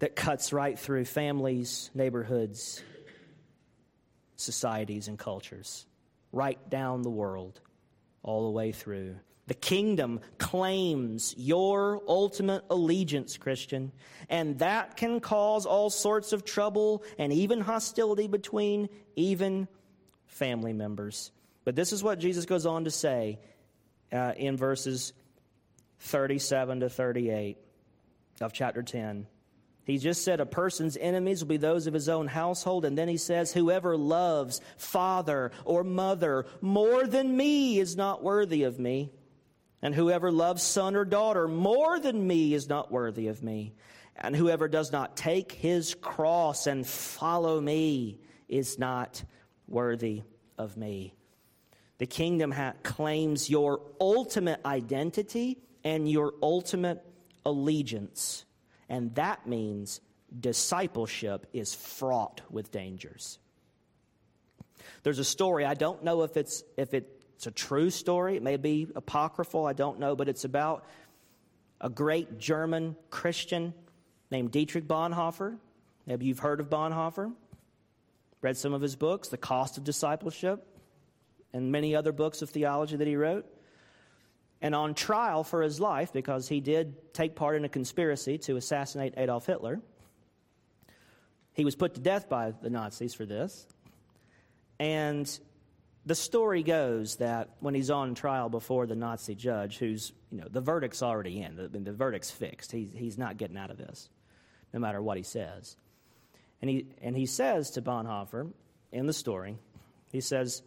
that 0.00 0.16
cuts 0.16 0.52
right 0.52 0.76
through 0.76 1.04
families, 1.04 1.90
neighborhoods, 1.94 2.82
societies, 4.34 5.06
and 5.06 5.16
cultures, 5.18 5.86
right 6.32 6.58
down 6.68 7.02
the 7.02 7.10
world, 7.10 7.60
all 8.24 8.46
the 8.46 8.50
way 8.50 8.72
through. 8.72 9.16
The 9.50 9.54
kingdom 9.54 10.20
claims 10.38 11.34
your 11.36 12.00
ultimate 12.06 12.62
allegiance, 12.70 13.36
Christian, 13.36 13.90
and 14.28 14.60
that 14.60 14.96
can 14.96 15.18
cause 15.18 15.66
all 15.66 15.90
sorts 15.90 16.32
of 16.32 16.44
trouble 16.44 17.02
and 17.18 17.32
even 17.32 17.60
hostility 17.60 18.28
between 18.28 18.88
even 19.16 19.66
family 20.28 20.72
members. 20.72 21.32
But 21.64 21.74
this 21.74 21.92
is 21.92 22.00
what 22.00 22.20
Jesus 22.20 22.46
goes 22.46 22.64
on 22.64 22.84
to 22.84 22.92
say 22.92 23.40
uh, 24.12 24.34
in 24.36 24.56
verses 24.56 25.12
37 25.98 26.78
to 26.78 26.88
38 26.88 27.58
of 28.40 28.52
chapter 28.52 28.84
10. 28.84 29.26
He 29.82 29.98
just 29.98 30.22
said 30.22 30.38
a 30.38 30.46
person's 30.46 30.96
enemies 30.96 31.42
will 31.42 31.48
be 31.48 31.56
those 31.56 31.88
of 31.88 31.94
his 31.94 32.08
own 32.08 32.28
household. 32.28 32.84
And 32.84 32.96
then 32.96 33.08
he 33.08 33.16
says, 33.16 33.52
Whoever 33.52 33.96
loves 33.96 34.60
father 34.76 35.50
or 35.64 35.82
mother 35.82 36.46
more 36.60 37.04
than 37.08 37.36
me 37.36 37.80
is 37.80 37.96
not 37.96 38.22
worthy 38.22 38.62
of 38.62 38.78
me. 38.78 39.10
And 39.82 39.94
whoever 39.94 40.30
loves 40.30 40.62
son 40.62 40.94
or 40.94 41.04
daughter 41.04 41.48
more 41.48 41.98
than 41.98 42.26
me 42.26 42.54
is 42.54 42.68
not 42.68 42.92
worthy 42.92 43.28
of 43.28 43.42
me. 43.42 43.74
And 44.16 44.36
whoever 44.36 44.68
does 44.68 44.92
not 44.92 45.16
take 45.16 45.52
his 45.52 45.94
cross 45.94 46.66
and 46.66 46.86
follow 46.86 47.60
me 47.60 48.20
is 48.48 48.78
not 48.78 49.22
worthy 49.66 50.22
of 50.58 50.76
me. 50.76 51.14
The 51.98 52.06
kingdom 52.06 52.50
ha- 52.50 52.74
claims 52.82 53.48
your 53.48 53.80
ultimate 54.00 54.60
identity 54.66 55.58
and 55.84 56.10
your 56.10 56.34
ultimate 56.42 57.02
allegiance. 57.46 58.44
And 58.88 59.14
that 59.14 59.46
means 59.46 60.00
discipleship 60.38 61.46
is 61.52 61.74
fraught 61.74 62.42
with 62.50 62.70
dangers. 62.70 63.38
There's 65.02 65.18
a 65.18 65.24
story, 65.24 65.64
I 65.64 65.74
don't 65.74 66.04
know 66.04 66.22
if 66.22 66.36
it's, 66.36 66.62
if 66.76 66.92
it's 67.40 67.46
a 67.46 67.50
true 67.50 67.88
story, 67.88 68.36
it 68.36 68.42
may 68.42 68.58
be 68.58 68.86
apocryphal, 68.94 69.64
I 69.64 69.72
don't 69.72 69.98
know, 69.98 70.14
but 70.14 70.28
it's 70.28 70.44
about 70.44 70.84
a 71.80 71.88
great 71.88 72.38
German 72.38 72.96
Christian 73.08 73.72
named 74.30 74.50
Dietrich 74.50 74.86
Bonhoeffer. 74.86 75.56
Maybe 76.04 76.26
you've 76.26 76.40
heard 76.40 76.60
of 76.60 76.68
Bonhoeffer, 76.68 77.32
read 78.42 78.58
some 78.58 78.74
of 78.74 78.82
his 78.82 78.94
books, 78.94 79.28
The 79.28 79.38
Cost 79.38 79.78
of 79.78 79.84
Discipleship, 79.84 80.66
and 81.54 81.72
many 81.72 81.96
other 81.96 82.12
books 82.12 82.42
of 82.42 82.50
theology 82.50 82.96
that 82.96 83.06
he 83.06 83.16
wrote 83.16 83.46
and 84.60 84.74
on 84.74 84.92
trial 84.92 85.42
for 85.42 85.62
his 85.62 85.80
life 85.80 86.12
because 86.12 86.46
he 86.46 86.60
did 86.60 87.14
take 87.14 87.36
part 87.36 87.56
in 87.56 87.64
a 87.64 87.70
conspiracy 87.70 88.36
to 88.36 88.56
assassinate 88.56 89.14
Adolf 89.16 89.46
Hitler. 89.46 89.80
He 91.54 91.64
was 91.64 91.74
put 91.74 91.94
to 91.94 92.02
death 92.02 92.28
by 92.28 92.52
the 92.60 92.68
Nazis 92.68 93.14
for 93.14 93.24
this. 93.24 93.66
And 94.78 95.40
the 96.10 96.16
story 96.16 96.64
goes 96.64 97.18
that 97.18 97.50
when 97.60 97.72
he's 97.72 97.88
on 97.88 98.16
trial 98.16 98.48
before 98.48 98.84
the 98.84 98.96
Nazi 98.96 99.36
judge, 99.36 99.78
who's, 99.78 100.12
you 100.32 100.38
know, 100.38 100.48
the 100.50 100.60
verdict's 100.60 101.04
already 101.04 101.40
in, 101.40 101.54
the, 101.54 101.68
the 101.68 101.92
verdict's 101.92 102.32
fixed. 102.32 102.72
He, 102.72 102.90
he's 102.92 103.16
not 103.16 103.36
getting 103.36 103.56
out 103.56 103.70
of 103.70 103.78
this, 103.78 104.08
no 104.72 104.80
matter 104.80 105.00
what 105.00 105.18
he 105.18 105.22
says. 105.22 105.76
And 106.60 106.68
he, 106.68 106.86
and 107.00 107.16
he 107.16 107.26
says 107.26 107.70
to 107.70 107.82
Bonhoeffer 107.82 108.50
in 108.90 109.06
the 109.06 109.12
story, 109.12 109.56
he 110.10 110.20
says, 110.20 110.64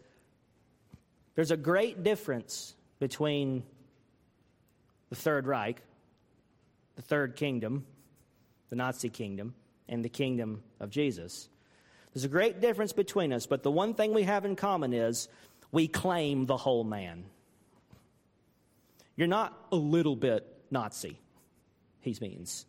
There's 1.35 1.51
a 1.51 1.57
great 1.57 2.03
difference 2.03 2.73
between 2.99 3.63
the 5.09 5.17
Third 5.17 5.45
Reich, 5.45 5.81
the 6.95 7.01
Third 7.01 7.35
Kingdom, 7.35 7.85
the 8.69 8.77
Nazi 8.77 9.09
kingdom, 9.09 9.55
and 9.89 10.05
the 10.05 10.09
kingdom 10.09 10.63
of 10.79 10.89
Jesus. 10.89 11.49
There's 12.13 12.25
a 12.25 12.29
great 12.29 12.61
difference 12.61 12.93
between 12.93 13.33
us, 13.33 13.47
but 13.47 13.63
the 13.63 13.71
one 13.71 13.95
thing 13.95 14.13
we 14.13 14.23
have 14.23 14.45
in 14.45 14.55
common 14.55 14.93
is 14.93 15.27
we 15.71 15.87
claim 15.87 16.45
the 16.45 16.57
whole 16.57 16.83
man. 16.83 17.25
You're 19.15 19.27
not 19.27 19.57
a 19.71 19.75
little 19.75 20.15
bit 20.15 20.45
Nazi, 20.69 21.19
he 22.01 22.15
means. 22.21 22.65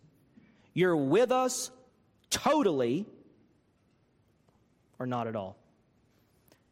You're 0.72 0.96
with 0.96 1.30
us 1.30 1.70
totally 2.30 3.06
or 4.98 5.06
not 5.06 5.26
at 5.26 5.36
all. 5.36 5.56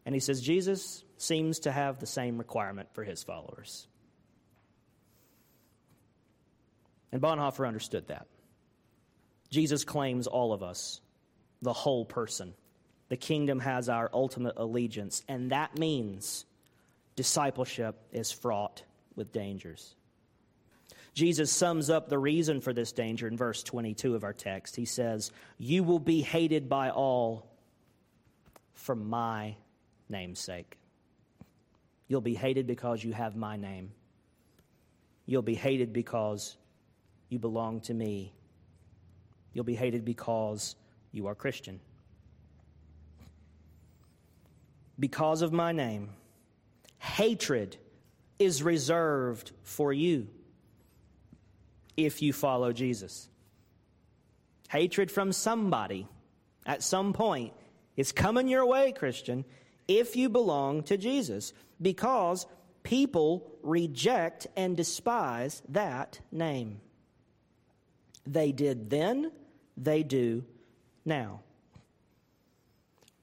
And 0.04 0.14
he 0.14 0.20
says 0.20 0.40
Jesus 0.40 1.04
seems 1.16 1.60
to 1.60 1.72
have 1.72 2.00
the 2.00 2.06
same 2.06 2.38
requirement 2.38 2.88
for 2.94 3.04
his 3.04 3.22
followers. 3.22 3.86
And 7.12 7.20
Bonhoeffer 7.20 7.66
understood 7.66 8.08
that. 8.08 8.26
Jesus 9.50 9.84
claims 9.84 10.26
all 10.26 10.52
of 10.52 10.62
us, 10.62 11.00
the 11.60 11.74
whole 11.74 12.04
person. 12.04 12.54
The 13.12 13.18
kingdom 13.18 13.60
has 13.60 13.90
our 13.90 14.08
ultimate 14.14 14.54
allegiance, 14.56 15.22
and 15.28 15.52
that 15.52 15.78
means 15.78 16.46
discipleship 17.14 17.94
is 18.10 18.32
fraught 18.32 18.84
with 19.16 19.34
dangers. 19.34 19.94
Jesus 21.12 21.52
sums 21.52 21.90
up 21.90 22.08
the 22.08 22.18
reason 22.18 22.62
for 22.62 22.72
this 22.72 22.90
danger 22.90 23.28
in 23.28 23.36
verse 23.36 23.62
22 23.64 24.14
of 24.14 24.24
our 24.24 24.32
text. 24.32 24.76
He 24.76 24.86
says, 24.86 25.30
You 25.58 25.84
will 25.84 25.98
be 25.98 26.22
hated 26.22 26.70
by 26.70 26.88
all 26.88 27.50
for 28.72 28.94
my 28.94 29.56
name's 30.08 30.40
sake. 30.40 30.78
You'll 32.08 32.22
be 32.22 32.34
hated 32.34 32.66
because 32.66 33.04
you 33.04 33.12
have 33.12 33.36
my 33.36 33.58
name. 33.58 33.92
You'll 35.26 35.42
be 35.42 35.54
hated 35.54 35.92
because 35.92 36.56
you 37.28 37.38
belong 37.38 37.82
to 37.82 37.92
me. 37.92 38.32
You'll 39.52 39.64
be 39.64 39.74
hated 39.74 40.02
because 40.02 40.76
you 41.10 41.26
are 41.26 41.34
Christian. 41.34 41.78
Because 44.98 45.42
of 45.42 45.52
my 45.52 45.72
name, 45.72 46.10
hatred 46.98 47.76
is 48.38 48.62
reserved 48.62 49.52
for 49.62 49.92
you 49.92 50.28
if 51.96 52.22
you 52.22 52.32
follow 52.32 52.72
Jesus. 52.72 53.28
Hatred 54.68 55.10
from 55.10 55.32
somebody 55.32 56.08
at 56.64 56.82
some 56.82 57.12
point 57.12 57.52
is 57.96 58.12
coming 58.12 58.48
your 58.48 58.66
way, 58.66 58.92
Christian, 58.92 59.44
if 59.88 60.16
you 60.16 60.28
belong 60.28 60.82
to 60.84 60.96
Jesus, 60.96 61.52
because 61.80 62.46
people 62.82 63.50
reject 63.62 64.46
and 64.56 64.76
despise 64.76 65.62
that 65.68 66.20
name. 66.30 66.80
They 68.26 68.52
did 68.52 68.88
then, 68.88 69.32
they 69.76 70.02
do 70.02 70.44
now. 71.04 71.40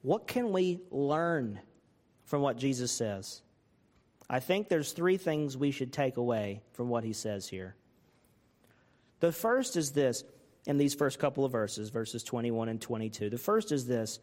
What 0.02 0.26
can 0.26 0.52
we 0.52 0.80
learn 0.90 1.60
from 2.24 2.42
what 2.42 2.56
Jesus 2.56 2.90
says? 2.90 3.42
I 4.28 4.40
think 4.40 4.68
there's 4.68 4.92
three 4.92 5.16
things 5.16 5.56
we 5.56 5.72
should 5.72 5.92
take 5.92 6.16
away 6.16 6.62
from 6.72 6.88
what 6.88 7.04
he 7.04 7.12
says 7.12 7.48
here. 7.48 7.74
The 9.18 9.32
first 9.32 9.76
is 9.76 9.92
this 9.92 10.24
in 10.66 10.78
these 10.78 10.94
first 10.94 11.18
couple 11.18 11.44
of 11.44 11.52
verses, 11.52 11.90
verses 11.90 12.22
21 12.22 12.68
and 12.68 12.80
22. 12.80 13.30
The 13.30 13.38
first 13.38 13.72
is 13.72 13.86
this. 13.86 14.20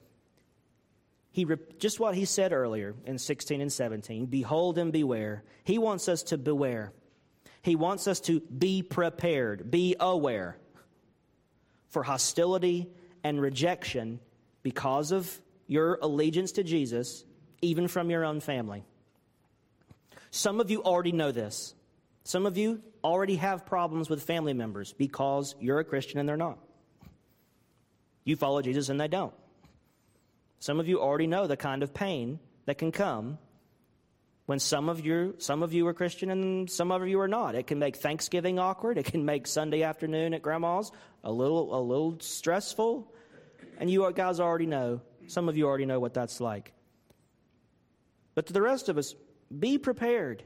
He, 1.32 1.46
just 1.78 2.00
what 2.00 2.16
he 2.16 2.26
said 2.26 2.54
earlier 2.54 2.96
in 3.06 3.20
16 3.20 3.62
and 3.62 3.72
17 3.72 4.26
Behold 4.26 4.78
and 4.78 4.92
beware. 4.92 5.44
He 5.64 5.78
wants 5.78 6.10
us 6.10 6.24
to 6.24 6.38
beware. 6.38 6.94
He 7.62 7.76
wants 7.76 8.08
us 8.08 8.20
to 8.22 8.40
be 8.40 8.82
prepared, 8.82 9.70
be 9.70 9.96
aware 10.00 10.58
for 11.90 12.02
hostility 12.02 12.90
and 13.24 13.42
rejection 13.42 14.20
because 14.64 15.12
of 15.12 15.40
your 15.68 16.00
allegiance 16.02 16.54
to 16.54 16.64
Jesus, 16.64 17.24
even 17.62 17.88
from 17.88 18.10
your 18.10 18.26
own 18.26 18.40
family. 18.40 18.84
Some 20.32 20.60
of 20.60 20.72
you 20.72 20.84
already 20.84 21.12
know 21.12 21.32
this. 21.32 21.74
Some 22.24 22.46
of 22.46 22.58
you 22.58 22.82
already 23.04 23.38
have 23.38 23.66
problems 23.66 24.10
with 24.10 24.24
family 24.24 24.54
members 24.54 24.94
because 24.94 25.56
you're 25.60 25.80
a 25.80 25.86
Christian 25.86 26.20
and 26.20 26.28
they're 26.28 26.38
not. 26.38 26.60
You 28.24 28.36
follow 28.36 28.62
Jesus 28.62 28.90
and 28.90 29.00
they 29.00 29.08
don't. 29.08 29.34
Some 30.60 30.80
of 30.80 30.88
you 30.88 31.00
already 31.00 31.28
know 31.28 31.48
the 31.48 31.56
kind 31.56 31.84
of 31.84 31.94
pain 31.94 32.40
that 32.66 32.78
can 32.78 32.92
come 32.92 33.38
when 34.48 34.60
some 34.60 34.90
of 34.90 35.06
you 35.06 35.36
some 35.38 35.64
of 35.64 35.74
you 35.74 35.88
are 35.88 35.94
Christian 35.94 36.30
and 36.30 36.70
some 36.70 36.92
of 36.92 37.08
you 37.08 37.20
are 37.20 37.28
not. 37.28 37.56
It 37.56 37.68
can 37.68 37.80
make 37.80 37.96
Thanksgiving 37.96 38.60
awkward. 38.60 38.98
It 38.98 39.06
can 39.06 39.24
make 39.24 39.48
Sunday 39.48 39.84
afternoon 39.84 40.34
at 40.34 40.42
grandma's 40.42 40.92
a 41.24 41.32
little 41.32 41.78
a 41.78 41.82
little 41.82 42.18
stressful. 42.20 43.14
And 43.80 43.90
you 43.90 44.12
guys 44.14 44.40
already 44.40 44.66
know. 44.66 45.02
Some 45.28 45.50
of 45.50 45.58
you 45.58 45.68
already 45.68 45.86
know 45.86 46.00
what 46.00 46.14
that's 46.14 46.42
like. 46.42 46.74
But 48.36 48.48
to 48.48 48.54
the 48.54 48.62
rest 48.62 48.90
of 48.90 48.98
us, 48.98 49.16
be 49.58 49.78
prepared 49.78 50.44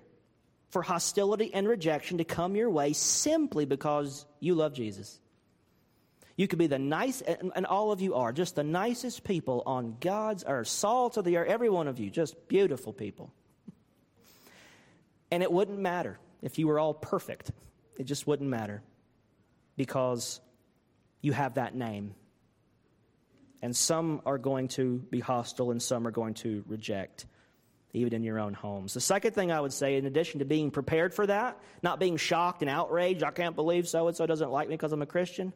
for 0.69 0.81
hostility 0.81 1.53
and 1.53 1.67
rejection 1.67 2.17
to 2.19 2.23
come 2.23 2.55
your 2.55 2.69
way 2.69 2.93
simply 2.93 3.65
because 3.65 4.25
you 4.39 4.55
love 4.55 4.73
Jesus. 4.73 5.19
You 6.37 6.47
could 6.47 6.59
be 6.59 6.67
the 6.67 6.79
nice, 6.79 7.21
and 7.21 7.65
all 7.65 7.91
of 7.91 8.01
you 8.01 8.15
are 8.15 8.31
just 8.31 8.55
the 8.55 8.63
nicest 8.63 9.23
people 9.23 9.63
on 9.65 9.97
God's 9.99 10.43
earth, 10.47 10.67
salt 10.67 11.17
of 11.17 11.25
the 11.25 11.37
earth, 11.37 11.49
every 11.49 11.69
one 11.69 11.87
of 11.87 11.99
you, 11.99 12.09
just 12.09 12.47
beautiful 12.47 12.93
people. 12.93 13.33
And 15.29 15.43
it 15.43 15.51
wouldn't 15.51 15.79
matter 15.79 16.17
if 16.41 16.57
you 16.57 16.67
were 16.67 16.79
all 16.79 16.93
perfect, 16.93 17.51
it 17.97 18.05
just 18.05 18.25
wouldn't 18.25 18.49
matter. 18.49 18.81
because 19.81 20.39
you 21.21 21.33
have 21.33 21.55
that 21.55 21.73
name. 21.75 22.13
And 23.61 23.75
some 23.75 24.21
are 24.25 24.37
going 24.37 24.69
to 24.69 24.97
be 25.09 25.19
hostile 25.19 25.71
and 25.71 25.81
some 25.81 26.07
are 26.07 26.11
going 26.11 26.33
to 26.35 26.63
reject, 26.67 27.25
even 27.93 28.13
in 28.13 28.23
your 28.23 28.39
own 28.39 28.53
homes. 28.53 28.93
The 28.93 29.01
second 29.01 29.33
thing 29.33 29.51
I 29.51 29.61
would 29.61 29.73
say, 29.73 29.97
in 29.97 30.05
addition 30.05 30.39
to 30.39 30.45
being 30.45 30.71
prepared 30.71 31.13
for 31.13 31.27
that, 31.27 31.59
not 31.83 31.99
being 31.99 32.17
shocked 32.17 32.61
and 32.61 32.69
outraged, 32.69 33.23
I 33.23 33.31
can't 33.31 33.55
believe 33.55 33.87
so 33.87 34.07
and 34.07 34.17
so 34.17 34.25
doesn't 34.25 34.51
like 34.51 34.67
me 34.67 34.75
because 34.75 34.91
I'm 34.91 35.01
a 35.01 35.05
Christian. 35.05 35.53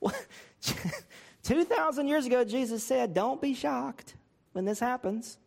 2,000 1.42 2.08
years 2.08 2.26
ago, 2.26 2.44
Jesus 2.44 2.82
said, 2.82 3.14
Don't 3.14 3.40
be 3.40 3.54
shocked 3.54 4.14
when 4.52 4.64
this 4.64 4.80
happens. 4.80 5.38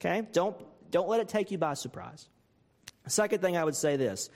Okay? 0.00 0.26
Don't, 0.32 0.56
don't 0.90 1.08
let 1.08 1.20
it 1.20 1.28
take 1.28 1.50
you 1.50 1.58
by 1.58 1.74
surprise. 1.74 2.28
Second 3.06 3.40
thing 3.40 3.56
I 3.56 3.64
would 3.64 3.76
say 3.76 3.96
this 3.96 4.30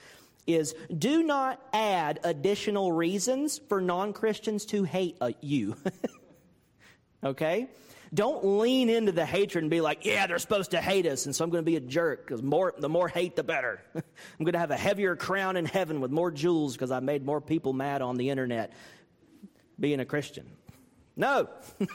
is 0.45 0.75
do 0.97 1.23
not 1.23 1.61
add 1.71 2.19
additional 2.23 2.91
reasons 2.91 3.61
for 3.69 3.79
non 3.79 4.13
Christians 4.13 4.65
to 4.67 4.83
hate 4.83 5.17
uh, 5.21 5.31
you. 5.41 5.75
okay? 7.23 7.67
Don't 8.13 8.45
lean 8.45 8.89
into 8.89 9.11
the 9.11 9.25
hatred 9.25 9.63
and 9.63 9.71
be 9.71 9.81
like, 9.81 10.05
yeah, 10.05 10.27
they're 10.27 10.37
supposed 10.37 10.71
to 10.71 10.81
hate 10.81 11.07
us, 11.07 11.25
and 11.25 11.35
so 11.35 11.43
I'm 11.43 11.49
going 11.49 11.63
to 11.63 11.69
be 11.69 11.77
a 11.77 11.81
jerk 11.81 12.27
because 12.27 12.43
more, 12.43 12.73
the 12.77 12.89
more 12.89 13.07
hate, 13.07 13.35
the 13.35 13.43
better. 13.43 13.81
I'm 13.95 14.03
going 14.39 14.53
to 14.53 14.59
have 14.59 14.71
a 14.71 14.77
heavier 14.77 15.15
crown 15.15 15.57
in 15.57 15.65
heaven 15.65 15.99
with 15.99 16.11
more 16.11 16.29
jewels 16.29 16.73
because 16.73 16.91
I 16.91 16.99
made 16.99 17.25
more 17.25 17.41
people 17.41 17.73
mad 17.73 18.01
on 18.01 18.17
the 18.17 18.29
internet 18.29 18.73
being 19.79 19.99
a 19.99 20.05
Christian. 20.05 20.45
No. 21.15 21.49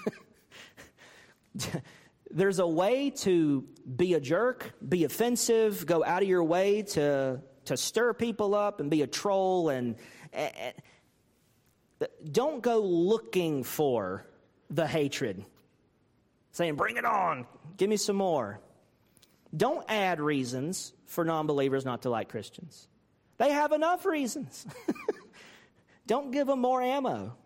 There's 2.30 2.58
a 2.58 2.66
way 2.66 3.10
to 3.10 3.64
be 3.96 4.14
a 4.14 4.20
jerk, 4.20 4.72
be 4.86 5.04
offensive, 5.04 5.86
go 5.86 6.04
out 6.04 6.22
of 6.22 6.28
your 6.28 6.44
way 6.44 6.82
to 6.82 7.40
to 7.68 7.76
stir 7.76 8.14
people 8.14 8.54
up 8.54 8.80
and 8.80 8.90
be 8.90 9.02
a 9.02 9.06
troll 9.06 9.68
and, 9.68 9.96
and 10.32 10.74
don't 12.32 12.62
go 12.62 12.80
looking 12.80 13.62
for 13.62 14.26
the 14.70 14.86
hatred 14.86 15.44
saying 16.52 16.74
bring 16.74 16.96
it 16.96 17.04
on. 17.04 17.46
Give 17.76 17.88
me 17.88 17.96
some 17.96 18.16
more. 18.16 18.60
Don't 19.56 19.84
add 19.88 20.20
reasons 20.20 20.92
for 21.06 21.24
non-believers 21.24 21.84
not 21.84 22.02
to 22.02 22.10
like 22.10 22.28
christians. 22.28 22.86
They 23.38 23.52
have 23.52 23.72
enough 23.72 24.04
reasons. 24.04 24.66
Don't 26.06 26.32
give 26.32 26.46
them 26.46 26.60
more 26.60 26.82
ammo. 26.82 27.36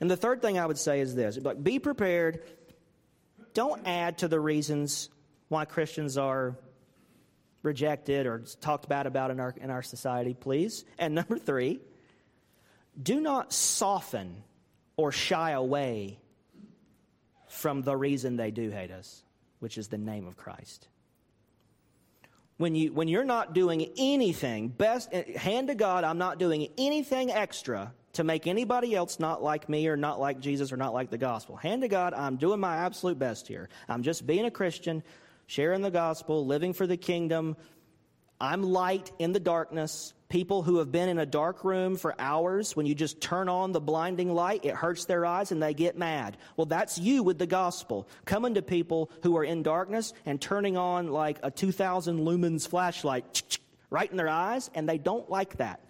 And 0.00 0.10
the 0.10 0.16
third 0.16 0.42
thing 0.42 0.58
i 0.58 0.66
would 0.66 0.78
say 0.78 1.00
is 1.00 1.14
this 1.14 1.38
like 1.38 1.62
be 1.62 1.78
prepared. 1.78 2.42
Don't 3.54 3.86
add 3.86 4.18
to 4.18 4.28
the 4.28 4.40
reasons 4.40 5.08
why 5.48 5.64
christians 5.64 6.18
are 6.18 6.56
rejected 7.62 8.26
or 8.26 8.44
talked 8.60 8.88
bad 8.88 9.06
about 9.06 9.30
in 9.30 9.38
our, 9.38 9.54
in 9.60 9.70
our 9.70 9.82
society, 9.82 10.34
please. 10.34 10.84
And 10.98 11.14
number 11.14 11.38
three, 11.38 11.80
do 13.00 13.20
not 13.20 13.52
soften 13.52 14.42
or 15.00 15.12
shy 15.12 15.52
away 15.52 16.18
from 17.48 17.82
the 17.82 17.96
reason 17.96 18.36
they 18.36 18.50
do 18.50 18.70
hate 18.70 18.90
us, 18.90 19.22
which 19.58 19.78
is 19.78 19.88
the 19.88 19.96
name 19.96 20.26
of 20.26 20.36
Christ. 20.36 20.88
When, 22.58 22.74
you, 22.74 22.92
when 22.92 23.08
you're 23.08 23.24
not 23.24 23.54
doing 23.54 23.90
anything, 23.96 24.68
best, 24.68 25.08
eh, 25.12 25.38
hand 25.38 25.68
to 25.68 25.74
God, 25.74 26.04
I'm 26.04 26.18
not 26.18 26.38
doing 26.38 26.68
anything 26.76 27.30
extra 27.30 27.94
to 28.12 28.24
make 28.24 28.46
anybody 28.46 28.94
else 28.94 29.18
not 29.18 29.42
like 29.42 29.70
me 29.70 29.88
or 29.88 29.96
not 29.96 30.20
like 30.20 30.38
Jesus 30.38 30.70
or 30.70 30.76
not 30.76 30.92
like 30.92 31.08
the 31.08 31.16
gospel. 31.16 31.56
Hand 31.56 31.80
to 31.80 31.88
God, 31.88 32.12
I'm 32.12 32.36
doing 32.36 32.60
my 32.60 32.76
absolute 32.76 33.18
best 33.18 33.48
here. 33.48 33.70
I'm 33.88 34.02
just 34.02 34.26
being 34.26 34.44
a 34.44 34.50
Christian, 34.50 35.02
sharing 35.46 35.80
the 35.80 35.90
gospel, 35.90 36.44
living 36.44 36.74
for 36.74 36.86
the 36.86 36.98
kingdom. 36.98 37.56
I'm 38.40 38.62
light 38.62 39.12
in 39.18 39.32
the 39.32 39.40
darkness. 39.40 40.14
People 40.30 40.62
who 40.62 40.78
have 40.78 40.90
been 40.90 41.08
in 41.08 41.18
a 41.18 41.26
dark 41.26 41.64
room 41.64 41.96
for 41.96 42.14
hours, 42.18 42.74
when 42.74 42.86
you 42.86 42.94
just 42.94 43.20
turn 43.20 43.48
on 43.48 43.72
the 43.72 43.80
blinding 43.80 44.32
light, 44.32 44.64
it 44.64 44.74
hurts 44.74 45.04
their 45.04 45.26
eyes 45.26 45.52
and 45.52 45.62
they 45.62 45.74
get 45.74 45.98
mad. 45.98 46.36
Well, 46.56 46.66
that's 46.66 46.98
you 46.98 47.22
with 47.22 47.38
the 47.38 47.46
gospel. 47.46 48.08
Coming 48.24 48.54
to 48.54 48.62
people 48.62 49.10
who 49.22 49.36
are 49.36 49.44
in 49.44 49.62
darkness 49.62 50.14
and 50.24 50.40
turning 50.40 50.76
on 50.76 51.08
like 51.08 51.38
a 51.42 51.50
2,000 51.50 52.20
lumens 52.20 52.66
flashlight 52.66 53.58
right 53.90 54.10
in 54.10 54.16
their 54.16 54.28
eyes, 54.28 54.70
and 54.74 54.88
they 54.88 54.98
don't 54.98 55.28
like 55.28 55.56
that. 55.58 55.80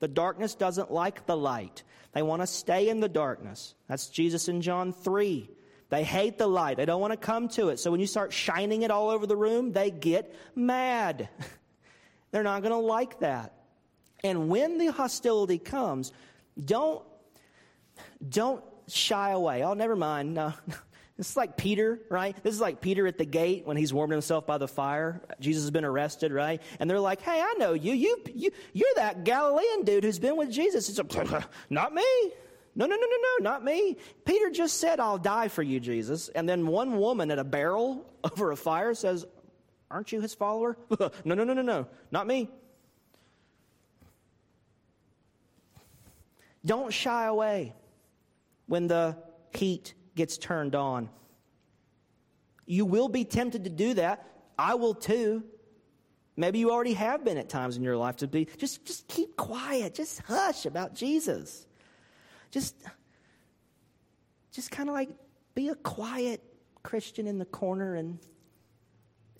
The 0.00 0.08
darkness 0.08 0.54
doesn't 0.54 0.90
like 0.90 1.26
the 1.26 1.36
light. 1.36 1.84
They 2.12 2.22
want 2.22 2.42
to 2.42 2.46
stay 2.46 2.88
in 2.88 3.00
the 3.00 3.08
darkness. 3.08 3.74
That's 3.88 4.08
Jesus 4.08 4.48
in 4.48 4.62
John 4.62 4.92
3. 4.92 5.48
They 5.90 6.02
hate 6.02 6.38
the 6.38 6.46
light. 6.46 6.78
They 6.78 6.86
don't 6.86 7.00
want 7.00 7.12
to 7.12 7.18
come 7.18 7.48
to 7.50 7.68
it. 7.68 7.78
So 7.78 7.90
when 7.90 8.00
you 8.00 8.06
start 8.06 8.32
shining 8.32 8.82
it 8.82 8.90
all 8.90 9.10
over 9.10 9.26
the 9.26 9.36
room, 9.36 9.72
they 9.72 9.90
get 9.90 10.34
mad. 10.56 11.28
They're 12.32 12.42
not 12.42 12.62
going 12.62 12.72
to 12.72 12.78
like 12.78 13.20
that. 13.20 13.54
And 14.24 14.48
when 14.48 14.78
the 14.78 14.86
hostility 14.86 15.58
comes, 15.58 16.12
don't 16.62 17.02
don't 18.26 18.62
shy 18.88 19.30
away. 19.30 19.62
Oh, 19.62 19.74
never 19.74 19.96
mind. 19.96 20.34
No. 20.34 20.54
This 21.18 21.28
is 21.28 21.36
like 21.36 21.58
Peter, 21.58 22.00
right? 22.08 22.34
This 22.42 22.54
is 22.54 22.60
like 22.60 22.80
Peter 22.80 23.06
at 23.06 23.18
the 23.18 23.26
gate 23.26 23.66
when 23.66 23.76
he's 23.76 23.92
warming 23.92 24.14
himself 24.14 24.46
by 24.46 24.56
the 24.56 24.66
fire. 24.66 25.20
Jesus 25.38 25.64
has 25.64 25.70
been 25.70 25.84
arrested, 25.84 26.32
right? 26.32 26.60
And 26.80 26.88
they're 26.88 26.98
like, 26.98 27.20
"Hey, 27.20 27.38
I 27.38 27.54
know 27.58 27.74
you. 27.74 27.92
You, 27.92 28.24
you 28.34 28.50
you're 28.72 28.88
that 28.96 29.22
Galilean 29.22 29.84
dude 29.84 30.04
who's 30.04 30.18
been 30.18 30.36
with 30.36 30.50
Jesus." 30.50 30.88
It's 30.88 30.98
a, 30.98 31.46
not 31.70 31.94
me. 31.94 32.32
No, 32.74 32.86
no, 32.86 32.96
no, 32.96 33.06
no, 33.06 33.16
no, 33.16 33.50
not 33.50 33.62
me. 33.62 33.98
Peter 34.24 34.50
just 34.50 34.78
said, 34.78 34.98
I'll 34.98 35.18
die 35.18 35.48
for 35.48 35.62
you, 35.62 35.78
Jesus. 35.78 36.28
And 36.30 36.48
then 36.48 36.66
one 36.66 36.98
woman 36.98 37.30
at 37.30 37.38
a 37.38 37.44
barrel 37.44 38.06
over 38.24 38.50
a 38.50 38.56
fire 38.56 38.94
says, 38.94 39.26
Aren't 39.92 40.12
you 40.12 40.20
his 40.20 40.34
follower? 40.34 40.76
no, 41.00 41.10
no, 41.24 41.44
no, 41.44 41.52
no, 41.52 41.62
no, 41.62 41.86
not 42.10 42.26
me. 42.26 42.48
Don't 46.64 46.92
shy 46.92 47.26
away 47.26 47.74
when 48.66 48.86
the 48.86 49.16
heat 49.54 49.94
gets 50.14 50.38
turned 50.38 50.74
on. 50.74 51.08
You 52.66 52.84
will 52.84 53.08
be 53.08 53.24
tempted 53.24 53.64
to 53.64 53.70
do 53.70 53.94
that. 53.94 54.26
I 54.58 54.74
will 54.74 54.94
too. 54.94 55.44
Maybe 56.36 56.58
you 56.58 56.70
already 56.70 56.94
have 56.94 57.24
been 57.24 57.36
at 57.36 57.48
times 57.48 57.76
in 57.76 57.82
your 57.82 57.96
life 57.96 58.16
to 58.16 58.26
be 58.26 58.46
just 58.56 58.84
just 58.86 59.06
keep 59.08 59.36
quiet, 59.36 59.94
just 59.94 60.22
hush 60.22 60.64
about 60.64 60.94
Jesus 60.94 61.66
just 62.52 62.76
just 64.52 64.70
kind 64.70 64.88
of 64.88 64.94
like 64.94 65.08
be 65.54 65.68
a 65.68 65.74
quiet 65.74 66.40
Christian 66.84 67.26
in 67.26 67.38
the 67.38 67.46
corner 67.46 67.96
and 67.96 68.18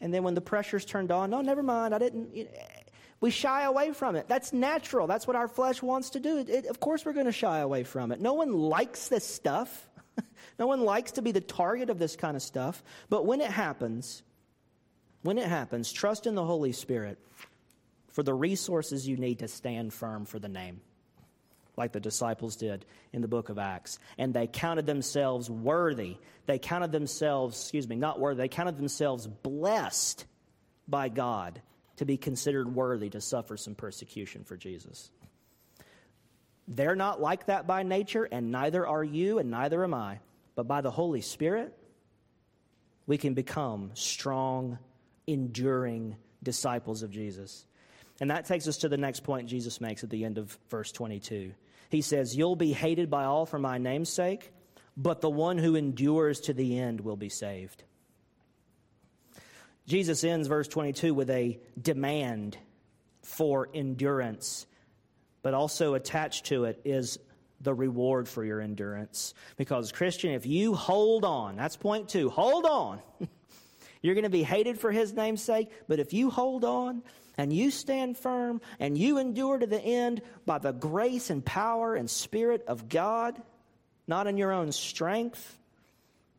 and 0.02 0.12
then 0.12 0.24
when 0.24 0.34
the 0.34 0.40
pressure's 0.40 0.84
turned 0.84 1.12
on, 1.12 1.30
no, 1.30 1.40
never 1.40 1.62
mind, 1.62 1.94
I 1.94 1.98
didn't. 1.98 2.34
You 2.34 2.44
know, 2.44 2.50
we 3.20 3.30
shy 3.30 3.62
away 3.62 3.92
from 3.92 4.16
it. 4.16 4.26
That's 4.26 4.52
natural. 4.52 5.06
That's 5.06 5.28
what 5.28 5.36
our 5.36 5.46
flesh 5.46 5.80
wants 5.80 6.10
to 6.10 6.20
do. 6.20 6.38
It, 6.38 6.48
it, 6.50 6.66
of 6.66 6.80
course, 6.80 7.04
we're 7.04 7.12
going 7.12 7.26
to 7.26 7.32
shy 7.32 7.60
away 7.60 7.84
from 7.84 8.10
it. 8.10 8.20
No 8.20 8.34
one 8.34 8.52
likes 8.52 9.06
this 9.06 9.24
stuff. 9.24 9.88
no 10.58 10.66
one 10.66 10.80
likes 10.80 11.12
to 11.12 11.22
be 11.22 11.30
the 11.30 11.40
target 11.40 11.88
of 11.88 12.00
this 12.00 12.16
kind 12.16 12.36
of 12.36 12.42
stuff. 12.42 12.82
But 13.08 13.24
when 13.24 13.40
it 13.40 13.50
happens, 13.50 14.24
when 15.22 15.38
it 15.38 15.46
happens, 15.46 15.92
trust 15.92 16.26
in 16.26 16.34
the 16.34 16.44
Holy 16.44 16.72
Spirit 16.72 17.16
for 18.08 18.24
the 18.24 18.34
resources 18.34 19.06
you 19.06 19.16
need 19.16 19.38
to 19.38 19.46
stand 19.46 19.94
firm 19.94 20.24
for 20.24 20.40
the 20.40 20.48
name 20.48 20.80
like 21.82 21.90
the 21.90 21.98
disciples 21.98 22.54
did 22.54 22.86
in 23.12 23.22
the 23.22 23.28
book 23.28 23.48
of 23.48 23.58
Acts. 23.58 23.98
And 24.16 24.32
they 24.32 24.46
counted 24.46 24.86
themselves 24.86 25.50
worthy. 25.50 26.16
They 26.46 26.60
counted 26.60 26.92
themselves, 26.92 27.60
excuse 27.60 27.88
me, 27.88 27.96
not 27.96 28.20
worthy, 28.20 28.38
they 28.42 28.48
counted 28.48 28.76
themselves 28.76 29.26
blessed 29.26 30.24
by 30.86 31.08
God 31.08 31.60
to 31.96 32.04
be 32.04 32.16
considered 32.16 32.72
worthy 32.72 33.10
to 33.10 33.20
suffer 33.20 33.56
some 33.56 33.74
persecution 33.74 34.44
for 34.44 34.56
Jesus. 34.56 35.10
They're 36.68 36.94
not 36.94 37.20
like 37.20 37.46
that 37.46 37.66
by 37.66 37.82
nature, 37.82 38.28
and 38.30 38.52
neither 38.52 38.86
are 38.86 39.02
you, 39.02 39.40
and 39.40 39.50
neither 39.50 39.82
am 39.82 39.92
I. 39.92 40.20
But 40.54 40.68
by 40.68 40.82
the 40.82 40.90
Holy 40.92 41.20
Spirit, 41.20 41.76
we 43.08 43.18
can 43.18 43.34
become 43.34 43.90
strong, 43.94 44.78
enduring 45.26 46.14
disciples 46.44 47.02
of 47.02 47.10
Jesus. 47.10 47.66
And 48.20 48.30
that 48.30 48.44
takes 48.44 48.68
us 48.68 48.76
to 48.78 48.88
the 48.88 48.96
next 48.96 49.24
point 49.24 49.48
Jesus 49.48 49.80
makes 49.80 50.04
at 50.04 50.10
the 50.10 50.24
end 50.24 50.38
of 50.38 50.56
verse 50.70 50.92
22. 50.92 51.54
He 51.92 52.00
says, 52.00 52.34
You'll 52.34 52.56
be 52.56 52.72
hated 52.72 53.10
by 53.10 53.24
all 53.24 53.44
for 53.44 53.58
my 53.58 53.76
name's 53.76 54.08
sake, 54.08 54.50
but 54.96 55.20
the 55.20 55.28
one 55.28 55.58
who 55.58 55.76
endures 55.76 56.40
to 56.40 56.54
the 56.54 56.78
end 56.78 57.02
will 57.02 57.18
be 57.18 57.28
saved. 57.28 57.84
Jesus 59.86 60.24
ends 60.24 60.48
verse 60.48 60.68
22 60.68 61.12
with 61.12 61.28
a 61.28 61.60
demand 61.80 62.56
for 63.20 63.68
endurance, 63.74 64.66
but 65.42 65.52
also 65.52 65.92
attached 65.92 66.46
to 66.46 66.64
it 66.64 66.80
is 66.86 67.18
the 67.60 67.74
reward 67.74 68.26
for 68.26 68.42
your 68.42 68.62
endurance. 68.62 69.34
Because, 69.58 69.92
Christian, 69.92 70.32
if 70.32 70.46
you 70.46 70.74
hold 70.74 71.26
on, 71.26 71.56
that's 71.56 71.76
point 71.76 72.08
two, 72.08 72.30
hold 72.30 72.64
on. 72.64 73.02
You're 74.00 74.14
going 74.14 74.24
to 74.24 74.30
be 74.30 74.42
hated 74.42 74.80
for 74.80 74.92
his 74.92 75.12
name's 75.12 75.42
sake, 75.42 75.70
but 75.88 75.98
if 75.98 76.14
you 76.14 76.30
hold 76.30 76.64
on, 76.64 77.02
and 77.38 77.52
you 77.52 77.70
stand 77.70 78.16
firm 78.16 78.60
and 78.78 78.96
you 78.96 79.18
endure 79.18 79.58
to 79.58 79.66
the 79.66 79.80
end 79.80 80.22
by 80.44 80.58
the 80.58 80.72
grace 80.72 81.30
and 81.30 81.44
power 81.44 81.94
and 81.94 82.08
spirit 82.08 82.64
of 82.66 82.88
God, 82.88 83.40
not 84.06 84.26
in 84.26 84.36
your 84.36 84.52
own 84.52 84.72
strength. 84.72 85.58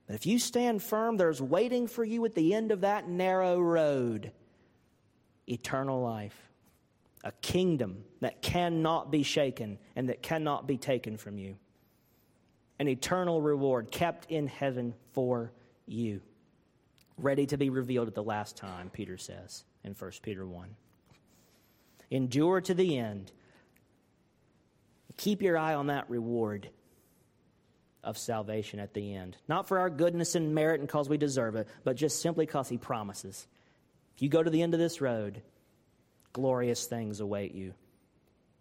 But 0.08 0.16
if 0.16 0.26
you 0.26 0.38
stand 0.38 0.84
firm, 0.84 1.18
there's 1.18 1.42
waiting 1.42 1.88
for 1.88 2.04
you 2.04 2.24
at 2.26 2.36
the 2.36 2.54
end 2.54 2.72
of 2.72 2.82
that 2.82 3.08
narrow 3.08 3.60
road 3.60 4.32
eternal 5.48 6.02
life, 6.02 6.38
a 7.24 7.32
kingdom 7.42 8.04
that 8.22 8.42
cannot 8.42 9.12
be 9.12 9.24
shaken 9.24 9.78
and 9.96 10.10
that 10.10 10.22
cannot 10.22 10.68
be 10.68 10.78
taken 10.78 11.18
from 11.18 11.38
you, 11.38 11.58
an 12.80 12.88
eternal 12.88 13.42
reward 13.42 13.92
kept 13.92 14.30
in 14.32 14.48
heaven 14.48 14.94
for 15.14 15.52
you, 15.86 16.22
ready 17.18 17.46
to 17.46 17.58
be 17.58 17.70
revealed 17.70 18.08
at 18.08 18.16
the 18.16 18.24
last 18.24 18.56
time, 18.56 18.90
Peter 18.90 19.18
says 19.18 19.64
in 19.84 19.94
1 19.94 20.12
Peter 20.22 20.46
1. 20.46 20.76
Endure 22.14 22.62
to 22.62 22.76
the 22.76 23.00
end. 23.00 23.32
Keep 25.18 25.42
your 25.42 25.58
eye 25.58 25.74
on 25.74 25.88
that 25.88 26.12
reward 26.12 26.70
of 28.04 28.20
salvation 28.20 28.80
at 28.80 28.94
the 28.94 29.16
end. 29.16 29.36
Not 29.48 29.68
for 29.68 29.80
our 29.80 29.90
goodness 29.90 30.36
and 30.36 30.54
merit 30.54 30.80
and 30.80 30.88
because 30.88 31.10
we 31.10 31.18
deserve 31.18 31.56
it, 31.56 31.68
but 31.84 31.96
just 31.96 32.22
simply 32.22 32.46
because 32.46 32.70
He 32.70 32.78
promises. 32.78 33.48
If 34.16 34.22
you 34.22 34.30
go 34.30 34.44
to 34.44 34.52
the 34.52 34.62
end 34.62 34.76
of 34.76 34.80
this 34.80 35.02
road, 35.02 35.42
glorious 36.34 36.86
things 36.86 37.20
await 37.20 37.56
you. 37.56 37.74